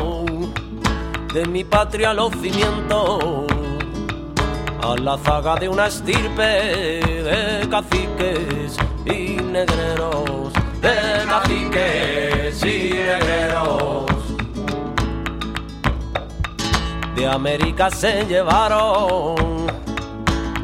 de 1.32 1.46
mi 1.46 1.62
patria 1.62 2.12
los 2.12 2.32
cimientos, 2.32 3.46
a 4.82 4.96
la 4.96 5.16
zaga 5.18 5.54
de 5.54 5.68
una 5.68 5.86
estirpe 5.86 6.42
de 6.42 7.68
caciques 7.70 8.76
y 9.04 9.40
negreros, 9.40 10.52
de 10.82 10.96
caciques 11.28 12.64
y 12.64 12.90
negreros. 12.92 14.06
De 17.14 17.28
América 17.28 17.88
se 17.88 18.26
llevaron 18.26 19.36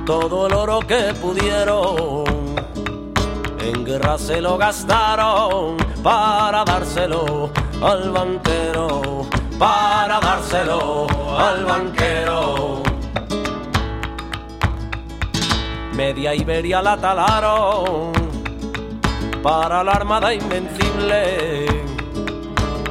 todo 0.05 0.49
el 0.49 0.55
oro 0.55 0.81
que 0.81 1.15
pudieron 1.23 2.32
en 3.63 3.85
guerra 3.85 4.19
se 4.19 4.41
lo 4.41 4.59
gastaron 4.59 5.77
para 6.03 6.65
dárselo 6.65 7.51
al 7.83 8.11
banquero, 8.11 9.27
para 9.59 10.21
dárselo 10.21 11.07
al 11.39 11.65
banquero. 11.65 12.83
Media 15.95 16.35
Iberia 16.35 16.83
la 16.83 16.97
talaron 16.97 18.13
para 19.43 19.85
la 19.85 19.93
Armada 19.93 20.33
Invencible, 20.33 21.67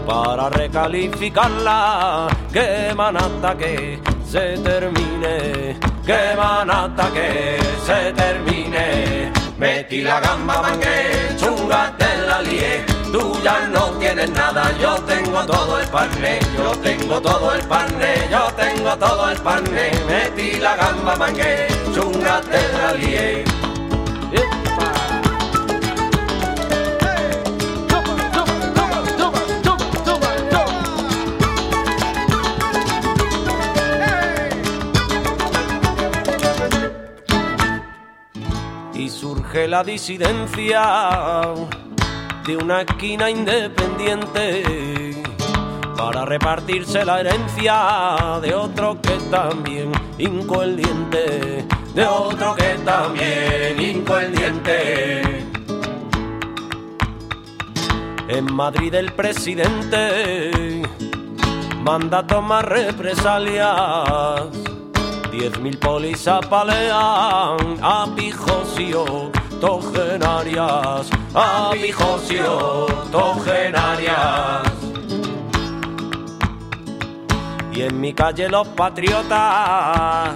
para 0.05 0.49
recalificarla, 0.49 2.27
que 2.51 2.93
manata 2.95 3.57
que 3.57 3.99
se 4.25 4.57
termine, 4.57 5.79
que 6.05 6.35
manata 6.37 7.09
que 7.11 7.57
se 7.85 8.13
termine. 8.13 9.40
Metí 9.61 10.01
la 10.01 10.19
gamba, 10.19 10.59
mangué, 10.59 11.37
chunga 11.37 11.93
te 11.95 12.17
la 12.25 12.41
lié. 12.41 12.83
Tú 13.11 13.39
ya 13.43 13.67
no 13.67 13.91
tienes 13.99 14.31
nada, 14.31 14.75
yo 14.81 14.95
tengo 15.03 15.45
todo 15.45 15.79
el 15.79 15.87
pané, 15.89 16.39
yo 16.57 16.71
tengo 16.81 17.21
todo 17.21 17.53
el 17.53 17.61
pané, 17.67 18.27
yo 18.31 18.51
tengo 18.57 18.97
todo 18.97 19.29
el 19.29 19.37
pané. 19.37 19.91
Metí 20.07 20.59
la 20.59 20.75
gamba, 20.75 21.15
mangué, 21.15 21.67
chunga 21.93 22.41
te 22.41 22.59
la 22.75 22.93
lié. 22.93 23.43
Surge 39.11 39.67
la 39.67 39.83
disidencia 39.83 41.53
de 42.45 42.57
una 42.57 42.81
esquina 42.81 43.29
independiente 43.29 45.21
para 45.97 46.25
repartirse 46.25 47.05
la 47.05 47.19
herencia 47.19 48.39
de 48.41 48.55
otro 48.55 48.99
que 49.01 49.17
también 49.29 49.91
hincó 50.17 50.63
el 50.63 50.77
diente, 50.77 51.65
de 51.93 52.05
otro 52.05 52.55
que 52.55 52.79
también 52.85 53.79
hincó 53.79 54.17
el 54.17 54.33
diente. 54.33 55.21
En 58.29 58.53
Madrid 58.53 58.95
el 58.95 59.11
presidente 59.11 60.81
manda 61.83 62.25
tomar 62.25 62.67
represalias. 62.67 64.70
Diez 65.31 65.57
mil 65.59 65.77
polis 65.77 66.27
apalean 66.27 67.77
a 67.81 68.05
pijos 68.17 68.77
y 68.77 68.93
octogenarias, 68.93 71.09
a 71.33 71.71
pijos 71.71 72.29
y 72.29 72.39
octogenarias. 72.39 74.63
Y 77.71 77.83
en 77.83 78.01
mi 78.01 78.13
calle 78.13 78.49
los 78.49 78.67
patriotas 78.67 80.35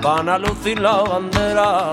van 0.00 0.28
a 0.28 0.38
lucir 0.38 0.78
la 0.78 1.02
bandera, 1.02 1.90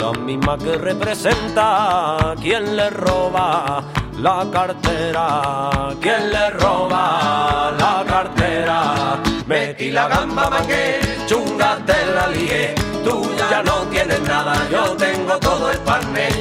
la 0.00 0.12
misma 0.18 0.58
que 0.58 0.76
representa 0.76 2.34
quien 2.42 2.76
le 2.76 2.90
roba 2.90 3.84
la 4.18 4.44
cartera, 4.50 5.94
quien 6.00 6.30
le 6.30 6.50
roba 6.50 7.72
la 7.78 8.04
cartera. 8.04 9.29
Metí 9.50 9.90
la 9.90 10.06
gamba, 10.06 10.48
mangué, 10.48 11.00
chunga 11.26 11.76
te 11.84 12.06
la 12.14 12.28
lié. 12.28 12.72
Tú 13.02 13.28
ya 13.36 13.64
no 13.64 13.78
tienes 13.90 14.20
nada, 14.20 14.54
yo 14.70 14.94
tengo 14.94 15.36
todo 15.40 15.72
el 15.72 15.78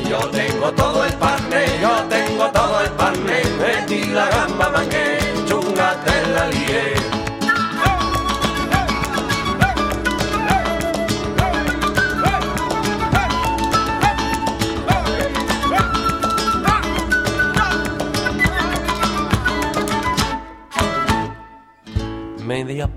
yo 0.07 0.19
tengo 0.29 0.71
todo 0.73 1.03
el 1.05 1.13
yo 1.81 2.03
tengo 2.07 2.51
todo 2.51 2.81
el 2.81 2.91
pané. 2.91 3.41
Metí 3.59 4.05
la 4.13 4.29
gamba, 4.29 4.69
mangué, 4.69 5.18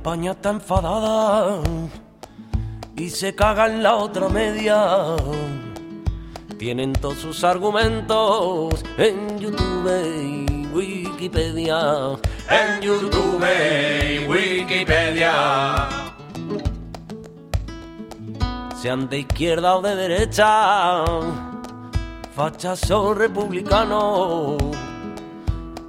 España 0.02 0.32
está 0.32 0.50
enfadada 0.50 1.62
y 2.96 3.08
se 3.08 3.36
caga 3.36 3.68
en 3.68 3.84
la 3.84 3.94
otra 3.94 4.28
media. 4.28 5.14
Tienen 6.58 6.92
todos 6.92 7.18
sus 7.18 7.44
argumentos 7.44 8.84
en 8.98 9.38
YouTube 9.38 9.88
y 10.20 10.66
Wikipedia. 10.74 12.18
En 12.50 12.82
YouTube 12.82 13.44
y 13.46 14.26
Wikipedia. 14.26 15.88
Sean 18.82 19.08
de 19.08 19.20
izquierda 19.20 19.76
o 19.76 19.82
de 19.82 19.94
derecha, 19.94 21.04
fachas 22.34 22.90
o 22.90 23.14
republicanos. 23.14 24.91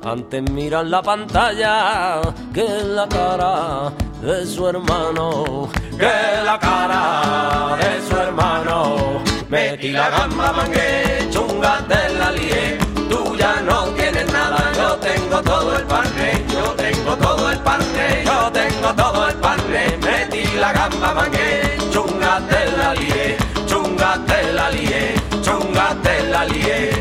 Antes 0.06 0.44
miran 0.52 0.92
la 0.92 1.02
pantalla 1.02 2.20
que 2.54 2.68
la 2.84 3.08
cara 3.08 3.94
de 4.22 4.46
su 4.46 4.68
hermano, 4.68 5.70
que 5.98 6.44
la 6.44 6.60
cara 6.60 7.78
de 7.78 8.02
su 8.08 8.18
hermano. 8.18 9.22
Metí 9.48 9.92
la 9.92 10.10
gamba, 10.10 10.52
mangué, 10.52 11.30
chunga 11.30 11.80
de 11.88 12.20
la 12.20 12.32
lié. 12.34 12.78
Tú 13.10 13.34
ya 13.38 13.62
no 13.62 13.86
tienes 13.96 14.30
nada, 14.34 14.60
yo 14.76 14.96
tengo 14.98 15.42
todo 15.42 15.78
el 15.78 15.86
parque, 15.86 16.44
yo 16.52 16.66
tengo 16.74 17.16
todo 17.16 17.50
el 17.50 17.60
parque, 17.60 18.24
yo 18.26 18.52
tengo 18.52 18.94
todo 18.96 19.30
el 19.30 19.36
parque. 19.36 19.98
Metí 20.04 20.44
la 20.58 20.74
gamba, 20.74 21.14
mangué, 21.14 21.78
chunga 21.92 22.42
de 22.42 22.78
la 22.78 22.94
lié, 22.94 23.38
chunga 23.68 24.18
de 24.18 24.54
la 24.54 24.70
lié, 24.70 25.16
chunga 25.42 25.96
de 26.04 26.24
la 26.30 26.46
lié. 26.46 26.93